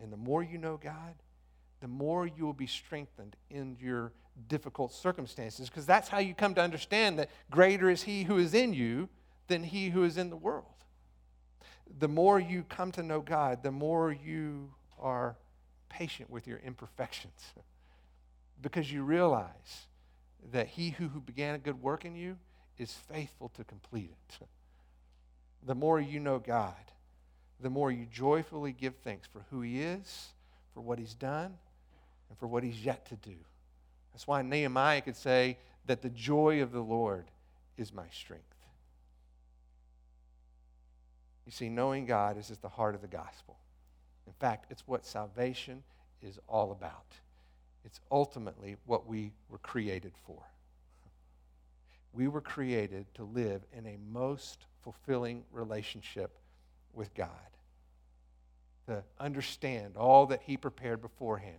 And 0.01 0.12
the 0.12 0.16
more 0.16 0.42
you 0.42 0.59
know 0.59 0.77
God, 0.77 1.14
the 1.81 1.88
more 1.88 2.27
you 2.27 2.44
will 2.44 2.53
be 2.53 2.66
strengthened 2.66 3.37
in 3.51 3.77
your 3.81 4.12
difficult 4.49 4.92
circumstances, 4.92 5.68
because 5.68 5.87
that's 5.87 6.09
how 6.09 6.18
you 6.18 6.35
come 6.35 6.55
to 6.55 6.61
understand 6.61 7.18
that 7.18 7.31
greater 7.51 7.88
is 7.88 8.03
He 8.03 8.25
who 8.25 8.38
is 8.38 8.55
in 8.55 8.75
you 8.75 9.09
than 9.49 9.62
He 9.62 9.90
who 9.90 10.05
is 10.05 10.18
in 10.18 10.31
the 10.31 10.37
world. 10.37 10.74
The 11.99 12.09
more 12.09 12.41
you 12.41 12.65
come 12.69 12.93
to 12.93 13.03
know 13.03 13.21
God, 13.21 13.63
the 13.63 13.71
more 13.71 14.13
you 14.13 14.71
are 14.99 15.37
patient 15.89 16.31
with 16.31 16.47
your 16.47 16.59
imperfections, 16.59 17.41
because 18.63 18.91
you 18.91 19.03
realize 19.03 19.87
that 20.53 20.69
He 20.69 20.91
who 20.91 21.09
began 21.09 21.55
a 21.55 21.59
good 21.59 21.81
work 21.81 22.05
in 22.05 22.17
you 22.17 22.37
is 22.79 22.93
faithful 22.93 23.51
to 23.51 23.65
complete 23.65 24.11
it. 24.11 24.39
The 25.67 25.75
more 25.75 25.99
you 25.99 26.21
know 26.21 26.39
God, 26.41 26.75
the 27.59 27.71
more 27.71 27.91
you 27.91 28.05
joyfully 28.05 28.73
give 28.73 28.97
thanks 28.97 29.27
for 29.27 29.47
who 29.51 29.63
He 29.63 29.81
is, 29.81 30.29
for 30.75 30.83
what 30.83 30.99
He's 30.99 31.15
done, 31.15 31.57
and 32.29 32.39
for 32.39 32.47
what 32.47 32.63
He's 32.63 32.85
yet 32.85 33.07
to 33.07 33.17
do. 33.17 33.37
That's 34.13 34.27
why 34.27 34.43
Nehemiah 34.43 35.01
could 35.01 35.17
say 35.17 35.57
that 35.87 36.03
the 36.03 36.11
joy 36.11 36.61
of 36.61 36.71
the 36.71 36.83
Lord 36.83 37.31
is 37.79 37.95
my 37.95 38.05
strength. 38.13 38.54
You 41.47 41.53
see, 41.53 41.69
knowing 41.69 42.07
God 42.07 42.39
is 42.39 42.51
at 42.51 42.63
the 42.63 42.69
heart 42.69 42.95
of 42.95 43.03
the 43.03 43.09
gospel. 43.09 43.59
In 44.27 44.33
fact, 44.33 44.67
it's 44.71 44.87
what 44.87 45.05
salvation 45.05 45.83
is 46.23 46.39
all 46.49 46.73
about. 46.73 47.15
It's 47.85 48.01
ultimately 48.11 48.77
what 48.87 49.07
we 49.07 49.33
were 49.51 49.59
created 49.59 50.13
for. 50.27 50.43
We 52.13 52.29
were 52.29 52.41
created 52.41 53.07
to 53.15 53.25
live 53.25 53.63
in 53.77 53.87
a 53.87 53.99
most 54.11 54.67
fulfilling 54.83 55.45
relationship 55.53 56.39
with 56.95 57.13
God 57.15 57.29
to 58.87 59.03
understand 59.19 59.97
all 59.97 60.27
that 60.27 60.43
He 60.43 60.57
prepared 60.57 61.03
beforehand 61.03 61.57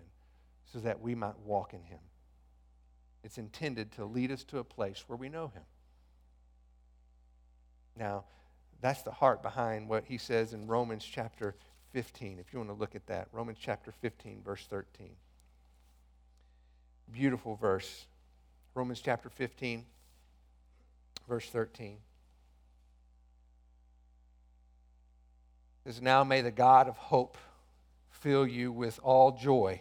so 0.72 0.80
that 0.80 1.02
we 1.02 1.14
might 1.14 1.38
walk 1.40 1.74
in 1.74 1.84
Him. 1.84 2.00
It's 3.24 3.38
intended 3.38 3.92
to 3.94 4.06
lead 4.06 4.32
us 4.32 4.44
to 4.46 4.60
a 4.60 4.64
place 4.64 5.04
where 5.08 5.18
we 5.18 5.30
know 5.30 5.48
Him. 5.48 5.64
Now, 7.98 8.24
that's 8.86 9.02
the 9.02 9.12
heart 9.12 9.42
behind 9.42 9.90
what 9.90 10.06
He 10.06 10.18
says 10.18 10.54
in 10.54 10.68
Romans 10.68 11.04
chapter 11.04 11.56
15. 11.94 12.40
If 12.40 12.54
you 12.54 12.60
want 12.60 12.70
to 12.70 12.76
look 12.76 12.96
at 12.96 13.08
that, 13.08 13.28
Romans 13.32 13.58
chapter 13.60 13.92
15, 13.92 14.42
verse 14.44 14.66
13. 14.70 15.10
Beautiful 17.12 17.56
verse. 17.56 18.06
Romans 18.74 19.02
chapter 19.02 19.30
15, 19.30 19.86
verse 21.28 21.50
13. 21.50 21.98
is 25.86 26.02
now 26.02 26.24
may 26.24 26.42
the 26.42 26.52
God 26.52 26.88
of 26.88 26.98
hope 26.98 27.38
fill 28.10 28.48
you 28.48 28.72
with 28.72 29.00
all 29.04 29.32
joy 29.32 29.80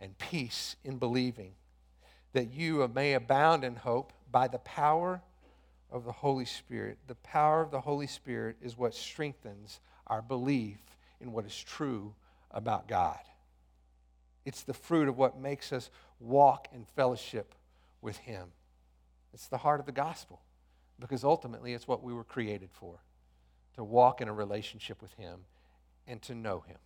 and 0.00 0.16
peace 0.18 0.76
in 0.84 0.98
believing, 0.98 1.52
that 2.32 2.52
you 2.52 2.88
may 2.94 3.14
abound 3.14 3.64
in 3.64 3.76
hope 3.76 4.12
by 4.30 4.46
the 4.46 4.58
power 4.58 5.20
of 5.90 6.04
the 6.04 6.12
Holy 6.12 6.44
Spirit. 6.44 6.98
The 7.06 7.14
power 7.16 7.60
of 7.62 7.70
the 7.70 7.80
Holy 7.80 8.06
Spirit 8.06 8.56
is 8.62 8.76
what 8.76 8.94
strengthens 8.94 9.80
our 10.06 10.22
belief 10.22 10.78
in 11.20 11.32
what 11.32 11.46
is 11.46 11.62
true 11.62 12.14
about 12.50 12.88
God. 12.88 13.18
It's 14.44 14.62
the 14.62 14.74
fruit 14.74 15.08
of 15.08 15.16
what 15.16 15.38
makes 15.38 15.72
us 15.72 15.90
walk 16.20 16.68
in 16.72 16.84
fellowship 16.84 17.54
with 18.02 18.18
Him. 18.18 18.48
It's 19.32 19.48
the 19.48 19.58
heart 19.58 19.80
of 19.80 19.86
the 19.86 19.92
gospel 19.92 20.40
because 21.00 21.24
ultimately 21.24 21.72
it's 21.72 21.88
what 21.88 22.02
we 22.02 22.12
were 22.12 22.24
created 22.24 22.70
for 22.72 22.98
to 23.74 23.82
walk 23.82 24.20
in 24.20 24.28
a 24.28 24.32
relationship 24.32 25.02
with 25.02 25.12
Him 25.14 25.40
and 26.06 26.20
to 26.22 26.34
know 26.34 26.60
Him. 26.60 26.76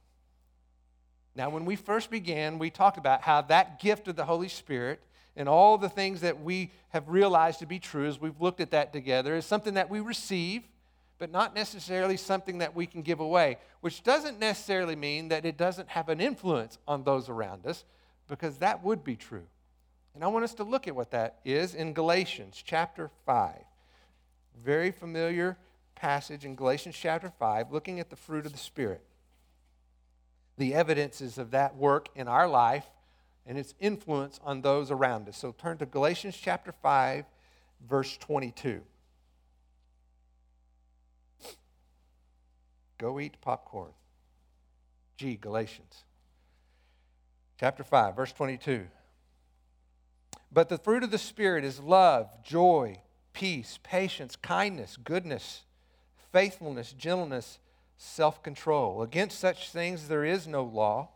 Now, 1.35 1.51
when 1.51 1.65
we 1.65 1.77
first 1.77 2.11
began, 2.11 2.59
we 2.59 2.71
talked 2.71 2.99
about 2.99 3.23
how 3.23 3.43
that 3.43 3.81
gift 3.81 4.09
of 4.09 4.17
the 4.17 4.25
Holy 4.25 4.49
Spirit 4.49 5.01
and 5.37 5.49
all 5.49 5.79
the 5.79 5.89
things 5.89 6.21
that 6.23 6.43
we 6.43 6.73
have 6.91 7.09
realized 7.09 7.61
to 7.61 7.67
be 7.67 7.79
true 7.79 8.07
as 8.07 8.21
we've 8.21 8.41
looked 8.41 8.61
at 8.61 8.73
that 8.73 8.93
together 8.93 9.37
is 9.37 9.47
something 9.47 9.75
that 9.75 9.89
we 9.89 10.01
receive, 10.01 10.63
but 11.19 11.31
not 11.31 11.55
necessarily 11.55 12.17
something 12.17 12.59
that 12.59 12.75
we 12.75 12.87
can 12.87 13.03
give 13.03 13.21
away, 13.21 13.59
which 13.81 14.03
doesn't 14.03 14.39
necessarily 14.39 14.97
mean 14.97 15.29
that 15.29 15.45
it 15.45 15.57
doesn't 15.57 15.89
have 15.91 16.09
an 16.09 16.21
influence 16.21 16.79
on 16.87 17.05
those 17.05 17.29
around 17.29 17.67
us, 17.67 17.85
because 18.27 18.59
that 18.59 18.83
would 18.85 19.05
be 19.05 19.17
true. 19.17 19.47
And 20.15 20.25
I 20.25 20.27
want 20.29 20.45
us 20.45 20.55
to 20.55 20.65
look 20.65 20.89
at 20.89 20.97
what 20.97 21.13
that 21.13 21.39
is 21.45 21.75
in 21.75 21.93
Galatians 21.93 22.63
chapter 22.65 23.11
5. 23.25 23.55
Very 24.65 24.91
familiar 24.91 25.57
passage 25.95 26.45
in 26.45 26.57
Galatians 26.57 26.97
chapter 26.97 27.33
5, 27.39 27.73
looking 27.73 28.01
at 28.01 28.11
the 28.11 28.17
fruit 28.17 28.47
of 28.47 28.53
the 28.53 28.59
Spirit. 28.59 29.03
The 30.57 30.75
evidences 30.75 31.39
of 31.39 31.53
that 31.53 31.77
work 31.77 32.09
in 32.17 32.27
our 32.27 32.49
life 32.49 32.87
and 33.49 33.59
its 33.59 33.75
influence 33.81 34.39
on 34.45 34.61
those 34.61 34.93
around 34.93 35.29
us. 35.29 35.37
So 35.37 35.53
turn 35.59 35.79
to 35.79 35.87
Galatians 35.87 36.39
chapter 36.41 36.71
5, 36.71 37.25
verse 37.89 38.17
22. 38.19 38.81
Go 42.99 43.19
eat 43.19 43.41
popcorn. 43.41 43.93
G, 45.17 45.35
Galatians. 45.35 46.05
Chapter 47.59 47.83
5, 47.83 48.15
verse 48.15 48.33
22. 48.33 48.87
But 50.53 50.69
the 50.69 50.79
fruit 50.79 51.03
of 51.03 51.11
the 51.11 51.19
Spirit 51.19 51.65
is 51.65 51.81
love, 51.81 52.31
joy, 52.45 53.01
peace, 53.33 53.81
patience, 53.83 54.37
kindness, 54.37 54.97
goodness 54.97 55.63
faithfulness, 56.33 56.93
gentleness, 56.93 57.59
self 57.97 58.43
control. 58.43 59.03
Against 59.03 59.39
such 59.39 59.71
things 59.71 60.09
there 60.09 60.25
is 60.25 60.47
no 60.47 60.63
law. 60.63 61.09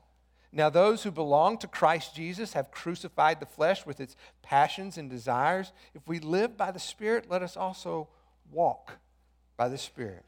Now, 0.52 0.68
those 0.68 1.02
who 1.02 1.10
belong 1.10 1.56
to 1.58 1.66
Christ 1.66 2.14
Jesus 2.14 2.52
have 2.52 2.70
crucified 2.70 3.40
the 3.40 3.46
flesh 3.46 3.86
with 3.86 4.00
its 4.00 4.16
passions 4.42 4.98
and 4.98 5.08
desires. 5.08 5.72
If 5.94 6.06
we 6.06 6.18
live 6.18 6.58
by 6.58 6.70
the 6.70 6.78
Spirit, 6.78 7.30
let 7.30 7.42
us 7.42 7.56
also 7.56 8.08
walk 8.50 8.98
by 9.56 9.68
the 9.68 9.78
Spirit. 9.78 10.24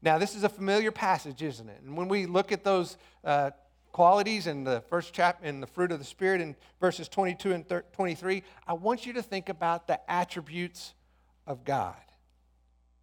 Now, 0.00 0.16
this 0.16 0.34
is 0.34 0.44
a 0.44 0.48
familiar 0.48 0.90
passage, 0.90 1.42
isn't 1.42 1.68
it? 1.68 1.82
And 1.84 1.94
when 1.94 2.08
we 2.08 2.24
look 2.24 2.52
at 2.52 2.64
those 2.64 2.96
uh, 3.22 3.50
qualities 3.92 4.46
in 4.46 4.64
the 4.64 4.82
first 4.88 5.12
chapter 5.12 5.44
in 5.44 5.60
the 5.60 5.66
fruit 5.66 5.92
of 5.92 5.98
the 5.98 6.04
Spirit 6.04 6.40
in 6.40 6.56
verses 6.80 7.06
22 7.08 7.52
and 7.52 7.82
23, 7.92 8.42
I 8.66 8.72
want 8.72 9.04
you 9.04 9.12
to 9.14 9.22
think 9.22 9.50
about 9.50 9.86
the 9.86 10.10
attributes 10.10 10.94
of 11.46 11.64
God. 11.64 11.96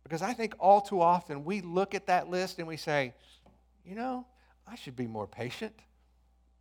Because 0.03 0.21
I 0.21 0.33
think 0.33 0.55
all 0.57 0.81
too 0.81 1.01
often 1.01 1.43
we 1.45 1.61
look 1.61 1.93
at 1.93 2.07
that 2.07 2.29
list 2.29 2.59
and 2.59 2.67
we 2.67 2.77
say, 2.77 3.13
you 3.85 3.95
know, 3.95 4.25
I 4.67 4.75
should 4.75 4.95
be 4.95 5.05
more 5.05 5.27
patient. 5.27 5.73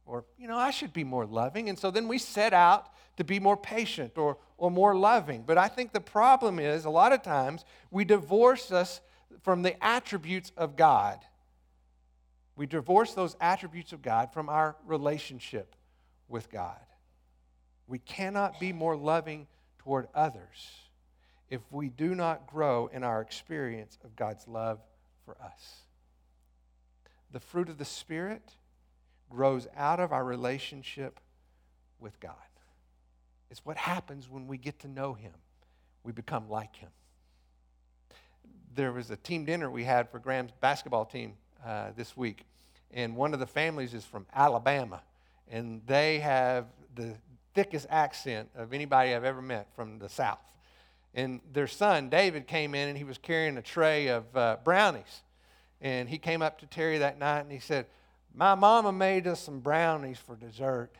Or, 0.06 0.24
you 0.38 0.48
know, 0.48 0.56
I 0.56 0.70
should 0.70 0.92
be 0.92 1.04
more 1.04 1.26
loving. 1.26 1.68
And 1.68 1.78
so 1.78 1.90
then 1.90 2.08
we 2.08 2.18
set 2.18 2.52
out 2.52 2.90
to 3.16 3.24
be 3.24 3.40
more 3.40 3.56
patient 3.56 4.18
or, 4.18 4.38
or 4.58 4.70
more 4.70 4.94
loving. 4.94 5.44
But 5.46 5.58
I 5.58 5.68
think 5.68 5.92
the 5.92 6.00
problem 6.00 6.58
is 6.58 6.84
a 6.84 6.90
lot 6.90 7.12
of 7.12 7.22
times 7.22 7.64
we 7.90 8.04
divorce 8.04 8.70
us 8.70 9.00
from 9.42 9.62
the 9.62 9.82
attributes 9.84 10.52
of 10.56 10.76
God. 10.76 11.20
We 12.56 12.66
divorce 12.66 13.14
those 13.14 13.36
attributes 13.40 13.92
of 13.92 14.02
God 14.02 14.32
from 14.32 14.48
our 14.48 14.76
relationship 14.86 15.74
with 16.28 16.50
God. 16.50 16.78
We 17.86 17.98
cannot 17.98 18.60
be 18.60 18.72
more 18.72 18.96
loving 18.96 19.46
toward 19.78 20.08
others 20.14 20.70
if 21.50 21.60
we 21.70 21.88
do 21.88 22.14
not 22.14 22.46
grow 22.46 22.88
in 22.92 23.04
our 23.04 23.20
experience 23.20 23.98
of 24.04 24.16
God's 24.16 24.48
love 24.48 24.80
for 25.24 25.36
us. 25.42 25.80
The 27.32 27.40
fruit 27.40 27.68
of 27.68 27.78
the 27.78 27.84
Spirit 27.84 28.42
grows 29.30 29.66
out 29.76 30.00
of 30.00 30.12
our 30.12 30.24
relationship 30.24 31.20
with 32.00 32.18
God. 32.20 32.34
It's 33.50 33.64
what 33.64 33.76
happens 33.76 34.28
when 34.28 34.46
we 34.46 34.58
get 34.58 34.80
to 34.80 34.88
know 34.88 35.14
Him. 35.14 35.32
We 36.02 36.12
become 36.12 36.48
like 36.48 36.76
Him. 36.76 36.90
There 38.74 38.92
was 38.92 39.10
a 39.10 39.16
team 39.16 39.44
dinner 39.44 39.70
we 39.70 39.84
had 39.84 40.10
for 40.10 40.18
Graham's 40.18 40.52
basketball 40.60 41.04
team 41.04 41.34
uh, 41.64 41.90
this 41.96 42.16
week, 42.16 42.44
and 42.92 43.16
one 43.16 43.32
of 43.32 43.40
the 43.40 43.46
families 43.46 43.94
is 43.94 44.04
from 44.04 44.26
Alabama, 44.34 45.02
and 45.48 45.82
they 45.86 46.18
have 46.18 46.66
the 46.94 47.14
thickest 47.54 47.86
accent 47.88 48.50
of 48.56 48.72
anybody 48.72 49.14
I've 49.14 49.24
ever 49.24 49.40
met 49.40 49.68
from 49.74 49.98
the 49.98 50.08
South. 50.08 50.38
And 51.14 51.40
their 51.52 51.68
son, 51.68 52.08
David, 52.08 52.48
came 52.48 52.74
in 52.74 52.88
and 52.88 52.98
he 52.98 53.04
was 53.04 53.18
carrying 53.18 53.56
a 53.56 53.62
tray 53.62 54.08
of 54.08 54.36
uh, 54.36 54.56
brownies. 54.64 55.22
And 55.80 56.08
he 56.08 56.18
came 56.18 56.42
up 56.42 56.58
to 56.58 56.66
Terry 56.66 56.98
that 56.98 57.18
night 57.18 57.40
and 57.40 57.52
he 57.52 57.60
said, 57.60 57.86
My 58.34 58.56
mama 58.56 58.92
made 58.92 59.28
us 59.28 59.40
some 59.40 59.60
brownies 59.60 60.18
for 60.18 60.34
dessert. 60.34 60.90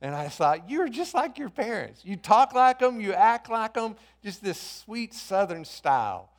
And 0.00 0.14
I 0.14 0.28
thought, 0.28 0.68
You're 0.70 0.88
just 0.88 1.14
like 1.14 1.38
your 1.38 1.50
parents. 1.50 2.02
You 2.04 2.16
talk 2.16 2.54
like 2.54 2.78
them, 2.78 3.00
you 3.00 3.12
act 3.12 3.50
like 3.50 3.74
them, 3.74 3.96
just 4.22 4.42
this 4.42 4.58
sweet 4.58 5.14
southern 5.14 5.64
style 5.64 6.30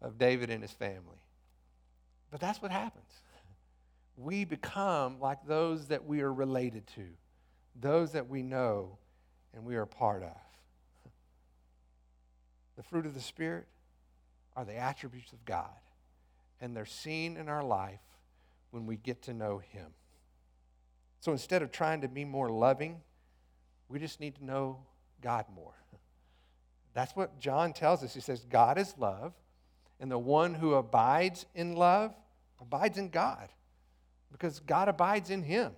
of 0.00 0.18
David 0.18 0.50
and 0.50 0.62
his 0.62 0.72
family. 0.72 1.20
But 2.30 2.40
that's 2.40 2.60
what 2.60 2.70
happens. 2.70 3.04
We 4.16 4.44
become 4.44 5.20
like 5.20 5.46
those 5.46 5.86
that 5.86 6.04
we 6.04 6.20
are 6.20 6.32
related 6.32 6.86
to, 6.94 7.04
those 7.80 8.12
that 8.12 8.28
we 8.28 8.42
know 8.42 8.98
and 9.54 9.64
we 9.64 9.76
are 9.76 9.86
part 9.86 10.22
of. 10.22 10.36
The 12.76 12.82
fruit 12.82 13.06
of 13.06 13.14
the 13.14 13.20
Spirit 13.20 13.66
are 14.56 14.64
the 14.64 14.76
attributes 14.76 15.32
of 15.32 15.44
God, 15.44 15.68
and 16.60 16.76
they're 16.76 16.84
seen 16.86 17.36
in 17.36 17.48
our 17.48 17.62
life 17.62 18.00
when 18.72 18.86
we 18.86 18.96
get 18.96 19.22
to 19.22 19.32
know 19.32 19.58
Him. 19.58 19.86
So 21.20 21.30
instead 21.30 21.62
of 21.62 21.70
trying 21.70 22.00
to 22.00 22.08
be 22.08 22.24
more 22.24 22.48
loving, 22.48 23.00
we 23.88 24.00
just 24.00 24.18
need 24.18 24.34
to 24.36 24.44
know 24.44 24.78
God 25.20 25.44
more. 25.54 25.74
That's 26.94 27.14
what 27.14 27.38
John 27.38 27.72
tells 27.72 28.02
us. 28.02 28.12
He 28.12 28.20
says, 28.20 28.44
God 28.50 28.76
is 28.76 28.94
love, 28.98 29.32
and 30.00 30.10
the 30.10 30.18
one 30.18 30.54
who 30.54 30.74
abides 30.74 31.46
in 31.54 31.76
love 31.76 32.12
abides 32.60 32.98
in 32.98 33.08
God 33.08 33.48
because 34.32 34.60
God 34.60 34.88
abides 34.88 35.30
in 35.30 35.42
him. 35.42 35.72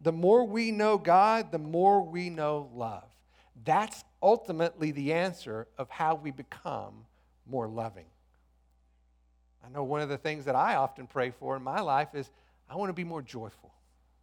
The 0.00 0.12
more 0.12 0.44
we 0.44 0.70
know 0.70 0.98
God, 0.98 1.50
the 1.50 1.58
more 1.58 2.02
we 2.02 2.30
know 2.30 2.70
love. 2.74 3.08
That's 3.64 4.04
ultimately 4.22 4.90
the 4.90 5.12
answer 5.12 5.66
of 5.76 5.90
how 5.90 6.14
we 6.14 6.30
become 6.30 7.06
more 7.46 7.68
loving. 7.68 8.06
I 9.64 9.68
know 9.70 9.84
one 9.84 10.00
of 10.00 10.08
the 10.08 10.18
things 10.18 10.44
that 10.46 10.54
I 10.54 10.76
often 10.76 11.06
pray 11.06 11.30
for 11.30 11.56
in 11.56 11.62
my 11.62 11.80
life 11.80 12.14
is 12.14 12.30
I 12.70 12.76
want 12.76 12.90
to 12.90 12.94
be 12.94 13.04
more 13.04 13.22
joyful. 13.22 13.72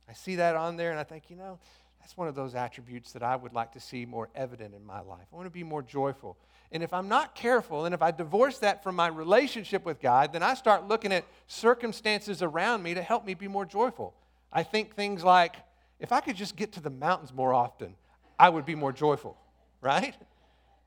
I 0.10 0.14
see 0.14 0.36
that 0.36 0.56
on 0.56 0.78
there 0.78 0.92
and 0.92 1.00
I 1.00 1.04
think, 1.04 1.30
you 1.30 1.36
know, 1.36 1.60
that's 2.00 2.16
one 2.16 2.28
of 2.28 2.36
those 2.36 2.54
attributes 2.54 3.14
that 3.14 3.24
I 3.24 3.36
would 3.36 3.54
like 3.54 3.72
to 3.74 3.80
see 3.80 4.06
more 4.06 4.30
evident 4.36 4.76
in 4.76 4.86
my 4.86 5.00
life. 5.00 5.26
I 5.34 5.36
want 5.36 5.48
to 5.48 5.52
be 5.52 5.64
more 5.64 5.82
joyful. 5.82 6.38
And 6.72 6.84
if 6.84 6.94
I'm 6.94 7.10
not 7.10 7.34
careful 7.34 7.86
and 7.86 7.96
if 7.96 8.02
I 8.04 8.12
divorce 8.12 8.60
that 8.60 8.84
from 8.84 8.96
my 8.96 9.08
relationship 9.08 9.86
with 9.86 10.00
God, 10.00 10.32
then 10.32 10.44
I 10.44 10.54
start 10.54 10.88
looking 10.88 11.12
at 11.12 11.26
circumstances 11.48 12.44
around 12.44 12.84
me 12.84 12.94
to 12.94 13.02
help 13.02 13.26
me 13.26 13.34
be 13.34 13.48
more 13.48 13.66
joyful. 13.66 14.14
I 14.54 14.62
think 14.62 14.96
things 14.96 15.24
like, 15.24 15.56
if 16.00 16.12
I 16.12 16.22
could 16.22 16.36
just 16.36 16.56
get 16.56 16.74
to 16.74 16.80
the 16.80 16.90
mountains 16.90 17.34
more 17.34 17.54
often, 17.54 17.96
I 18.38 18.50
would 18.50 18.66
be 18.66 18.76
more 18.76 18.92
joyful, 18.92 19.36
right? 19.82 20.16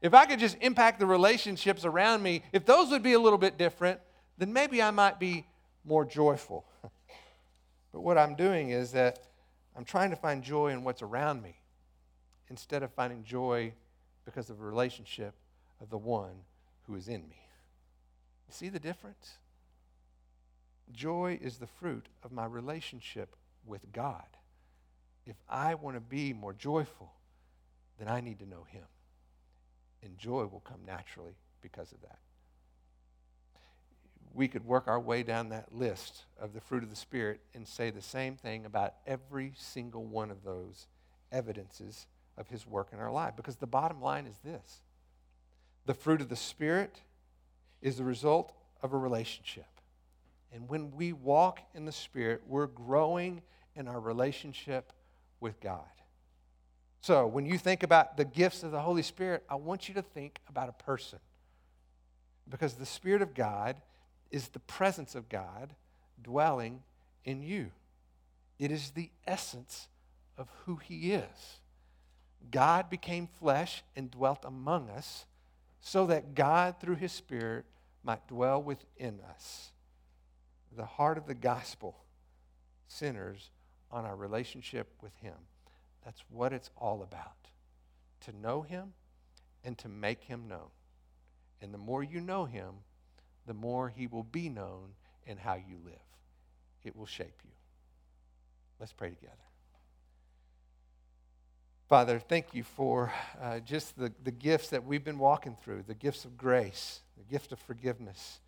If 0.00 0.14
I 0.14 0.26
could 0.26 0.38
just 0.38 0.56
impact 0.60 1.00
the 1.00 1.06
relationships 1.06 1.84
around 1.84 2.22
me, 2.22 2.42
if 2.52 2.64
those 2.64 2.90
would 2.90 3.02
be 3.02 3.14
a 3.14 3.18
little 3.18 3.38
bit 3.38 3.58
different, 3.58 4.00
then 4.38 4.52
maybe 4.52 4.80
I 4.80 4.90
might 4.90 5.18
be 5.18 5.44
more 5.84 6.04
joyful. 6.04 6.64
but 7.92 8.00
what 8.00 8.16
I'm 8.16 8.36
doing 8.36 8.70
is 8.70 8.92
that 8.92 9.18
I'm 9.76 9.84
trying 9.84 10.10
to 10.10 10.16
find 10.16 10.42
joy 10.42 10.68
in 10.68 10.84
what's 10.84 11.02
around 11.02 11.42
me 11.42 11.56
instead 12.48 12.82
of 12.82 12.92
finding 12.92 13.24
joy 13.24 13.72
because 14.24 14.50
of 14.50 14.60
a 14.60 14.64
relationship 14.64 15.34
of 15.80 15.90
the 15.90 15.98
one 15.98 16.44
who 16.86 16.94
is 16.94 17.08
in 17.08 17.28
me. 17.28 17.42
You 18.48 18.54
see 18.54 18.68
the 18.68 18.78
difference? 18.78 19.38
Joy 20.92 21.38
is 21.40 21.58
the 21.58 21.66
fruit 21.66 22.06
of 22.22 22.32
my 22.32 22.46
relationship 22.46 23.36
with 23.66 23.92
God. 23.92 24.24
If 25.26 25.36
I 25.48 25.74
want 25.74 25.96
to 25.96 26.00
be 26.00 26.32
more 26.32 26.54
joyful, 26.54 27.12
then 27.98 28.08
I 28.08 28.20
need 28.20 28.38
to 28.38 28.48
know 28.48 28.64
Him. 28.70 28.84
And 30.02 30.16
joy 30.16 30.46
will 30.46 30.62
come 30.64 30.80
naturally 30.86 31.36
because 31.60 31.92
of 31.92 32.00
that. 32.02 32.18
We 34.38 34.46
could 34.46 34.64
work 34.64 34.86
our 34.86 35.00
way 35.00 35.24
down 35.24 35.48
that 35.48 35.74
list 35.74 36.22
of 36.40 36.52
the 36.52 36.60
fruit 36.60 36.84
of 36.84 36.90
the 36.90 36.96
Spirit 36.96 37.40
and 37.54 37.66
say 37.66 37.90
the 37.90 38.00
same 38.00 38.36
thing 38.36 38.66
about 38.66 38.94
every 39.04 39.52
single 39.56 40.04
one 40.04 40.30
of 40.30 40.44
those 40.44 40.86
evidences 41.32 42.06
of 42.36 42.46
His 42.46 42.64
work 42.64 42.90
in 42.92 43.00
our 43.00 43.10
life. 43.10 43.34
Because 43.34 43.56
the 43.56 43.66
bottom 43.66 44.00
line 44.00 44.26
is 44.26 44.38
this 44.44 44.80
the 45.86 45.94
fruit 45.94 46.20
of 46.20 46.28
the 46.28 46.36
Spirit 46.36 47.00
is 47.82 47.96
the 47.96 48.04
result 48.04 48.52
of 48.80 48.92
a 48.92 48.96
relationship. 48.96 49.66
And 50.52 50.68
when 50.68 50.92
we 50.92 51.12
walk 51.12 51.58
in 51.74 51.84
the 51.84 51.90
Spirit, 51.90 52.42
we're 52.46 52.68
growing 52.68 53.42
in 53.74 53.88
our 53.88 53.98
relationship 53.98 54.92
with 55.40 55.60
God. 55.60 55.82
So, 57.00 57.26
when 57.26 57.44
you 57.44 57.58
think 57.58 57.82
about 57.82 58.16
the 58.16 58.24
gifts 58.24 58.62
of 58.62 58.70
the 58.70 58.80
Holy 58.80 59.02
Spirit, 59.02 59.42
I 59.50 59.56
want 59.56 59.88
you 59.88 59.94
to 59.94 60.02
think 60.02 60.38
about 60.48 60.68
a 60.68 60.84
person. 60.84 61.18
Because 62.48 62.74
the 62.74 62.86
Spirit 62.86 63.20
of 63.20 63.34
God 63.34 63.74
is 64.30 64.48
the 64.48 64.58
presence 64.60 65.14
of 65.14 65.28
God 65.28 65.74
dwelling 66.22 66.82
in 67.24 67.42
you, 67.42 67.70
it 68.58 68.70
is 68.70 68.90
the 68.90 69.10
essence 69.26 69.88
of 70.36 70.48
who 70.64 70.76
He 70.76 71.12
is. 71.12 71.60
God 72.50 72.88
became 72.88 73.28
flesh 73.38 73.82
and 73.96 74.10
dwelt 74.10 74.44
among 74.44 74.88
us 74.90 75.26
so 75.80 76.06
that 76.06 76.34
God, 76.34 76.76
through 76.80 76.96
His 76.96 77.12
Spirit, 77.12 77.64
might 78.02 78.26
dwell 78.28 78.62
within 78.62 79.20
us. 79.30 79.72
The 80.76 80.84
heart 80.84 81.18
of 81.18 81.26
the 81.26 81.34
gospel 81.34 81.96
centers 82.86 83.50
on 83.90 84.04
our 84.04 84.16
relationship 84.16 84.88
with 85.02 85.14
Him. 85.16 85.34
That's 86.04 86.22
what 86.30 86.52
it's 86.52 86.70
all 86.76 87.02
about 87.02 87.48
to 88.20 88.32
know 88.36 88.62
Him 88.62 88.92
and 89.64 89.76
to 89.78 89.88
make 89.88 90.24
Him 90.24 90.48
known. 90.48 90.70
And 91.60 91.74
the 91.74 91.78
more 91.78 92.02
you 92.02 92.20
know 92.20 92.44
Him, 92.44 92.74
the 93.48 93.54
more 93.54 93.88
He 93.88 94.06
will 94.06 94.22
be 94.22 94.48
known 94.48 94.90
in 95.26 95.38
how 95.38 95.54
you 95.54 95.76
live. 95.84 95.94
It 96.84 96.94
will 96.94 97.06
shape 97.06 97.40
you. 97.44 97.50
Let's 98.78 98.92
pray 98.92 99.10
together. 99.10 99.34
Father, 101.88 102.18
thank 102.18 102.52
you 102.52 102.62
for 102.62 103.12
uh, 103.42 103.60
just 103.60 103.98
the, 103.98 104.12
the 104.22 104.30
gifts 104.30 104.68
that 104.68 104.84
we've 104.84 105.04
been 105.04 105.18
walking 105.18 105.56
through 105.64 105.84
the 105.88 105.94
gifts 105.94 106.26
of 106.26 106.36
grace, 106.36 107.00
the 107.16 107.24
gift 107.24 107.50
of 107.50 107.58
forgiveness, 107.60 108.40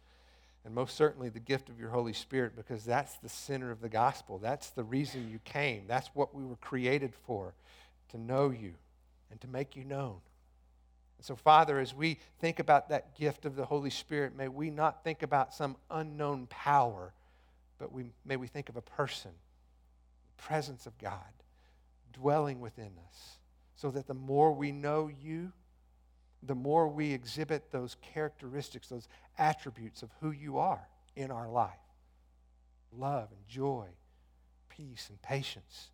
and 0.64 0.74
most 0.74 0.94
certainly 0.94 1.30
the 1.30 1.40
gift 1.40 1.70
of 1.70 1.80
your 1.80 1.88
Holy 1.88 2.12
Spirit, 2.12 2.54
because 2.54 2.84
that's 2.84 3.14
the 3.16 3.30
center 3.30 3.70
of 3.70 3.80
the 3.80 3.88
gospel. 3.88 4.38
That's 4.38 4.68
the 4.68 4.84
reason 4.84 5.30
you 5.30 5.40
came. 5.44 5.84
That's 5.88 6.08
what 6.12 6.34
we 6.34 6.44
were 6.44 6.56
created 6.56 7.14
for 7.26 7.54
to 8.10 8.18
know 8.18 8.50
you 8.50 8.74
and 9.30 9.40
to 9.40 9.48
make 9.48 9.74
you 9.74 9.84
known. 9.84 10.16
So, 11.22 11.36
Father, 11.36 11.78
as 11.78 11.94
we 11.94 12.18
think 12.38 12.58
about 12.58 12.88
that 12.88 13.16
gift 13.16 13.44
of 13.44 13.56
the 13.56 13.64
Holy 13.64 13.90
Spirit, 13.90 14.36
may 14.36 14.48
we 14.48 14.70
not 14.70 15.04
think 15.04 15.22
about 15.22 15.54
some 15.54 15.76
unknown 15.90 16.46
power, 16.48 17.12
but 17.78 17.92
we, 17.92 18.06
may 18.24 18.36
we 18.36 18.46
think 18.46 18.68
of 18.68 18.76
a 18.76 18.82
person, 18.82 19.32
the 20.36 20.42
presence 20.42 20.86
of 20.86 20.96
God 20.98 21.18
dwelling 22.12 22.60
within 22.60 22.92
us, 23.08 23.38
so 23.76 23.90
that 23.90 24.06
the 24.06 24.14
more 24.14 24.52
we 24.52 24.72
know 24.72 25.10
you, 25.22 25.52
the 26.42 26.54
more 26.54 26.88
we 26.88 27.12
exhibit 27.12 27.70
those 27.70 27.96
characteristics, 28.14 28.88
those 28.88 29.08
attributes 29.38 30.02
of 30.02 30.10
who 30.20 30.30
you 30.30 30.58
are 30.58 30.88
in 31.16 31.30
our 31.30 31.48
life 31.48 31.70
love 32.92 33.28
and 33.30 33.46
joy, 33.48 33.86
peace 34.68 35.06
and 35.10 35.22
patience. 35.22 35.90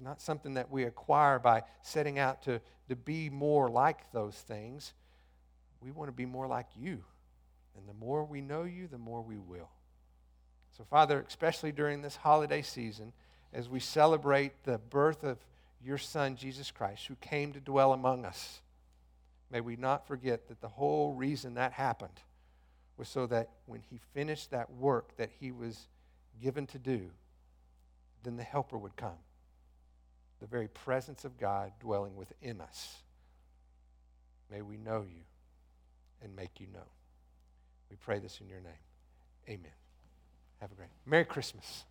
It's 0.00 0.06
not 0.06 0.22
something 0.22 0.54
that 0.54 0.70
we 0.70 0.84
acquire 0.84 1.38
by 1.38 1.62
setting 1.82 2.18
out 2.18 2.44
to, 2.44 2.62
to 2.88 2.96
be 2.96 3.28
more 3.28 3.68
like 3.68 4.10
those 4.12 4.34
things. 4.34 4.94
We 5.82 5.90
want 5.90 6.08
to 6.08 6.12
be 6.12 6.24
more 6.24 6.46
like 6.46 6.68
you. 6.74 7.04
And 7.76 7.86
the 7.86 7.92
more 7.92 8.24
we 8.24 8.40
know 8.40 8.62
you, 8.62 8.86
the 8.86 8.96
more 8.96 9.20
we 9.20 9.36
will. 9.36 9.68
So, 10.74 10.84
Father, 10.84 11.22
especially 11.28 11.70
during 11.70 12.00
this 12.00 12.16
holiday 12.16 12.62
season, 12.62 13.12
as 13.52 13.68
we 13.68 13.78
celebrate 13.78 14.64
the 14.64 14.78
birth 14.78 15.22
of 15.22 15.36
your 15.84 15.98
Son, 15.98 16.34
Jesus 16.34 16.70
Christ, 16.70 17.06
who 17.06 17.16
came 17.16 17.52
to 17.52 17.60
dwell 17.60 17.92
among 17.92 18.24
us, 18.24 18.62
may 19.50 19.60
we 19.60 19.76
not 19.76 20.06
forget 20.06 20.48
that 20.48 20.62
the 20.62 20.68
whole 20.68 21.12
reason 21.12 21.52
that 21.54 21.72
happened 21.72 22.22
was 22.96 23.10
so 23.10 23.26
that 23.26 23.50
when 23.66 23.82
he 23.90 24.00
finished 24.14 24.50
that 24.50 24.72
work 24.72 25.14
that 25.18 25.28
he 25.40 25.52
was 25.52 25.88
given 26.42 26.66
to 26.68 26.78
do, 26.78 27.10
then 28.22 28.38
the 28.38 28.42
Helper 28.42 28.78
would 28.78 28.96
come. 28.96 29.18
The 30.40 30.46
very 30.46 30.68
presence 30.68 31.24
of 31.24 31.38
God 31.38 31.72
dwelling 31.80 32.16
within 32.16 32.60
us. 32.60 32.96
May 34.50 34.62
we 34.62 34.76
know 34.76 35.02
you 35.02 35.22
and 36.22 36.34
make 36.34 36.60
you 36.60 36.66
know. 36.72 36.88
We 37.90 37.96
pray 37.96 38.18
this 38.18 38.40
in 38.40 38.48
your 38.48 38.60
name. 38.60 38.72
Amen. 39.48 39.72
Have 40.60 40.72
a 40.72 40.74
great 40.74 40.88
Merry 41.06 41.24
Christmas. 41.24 41.84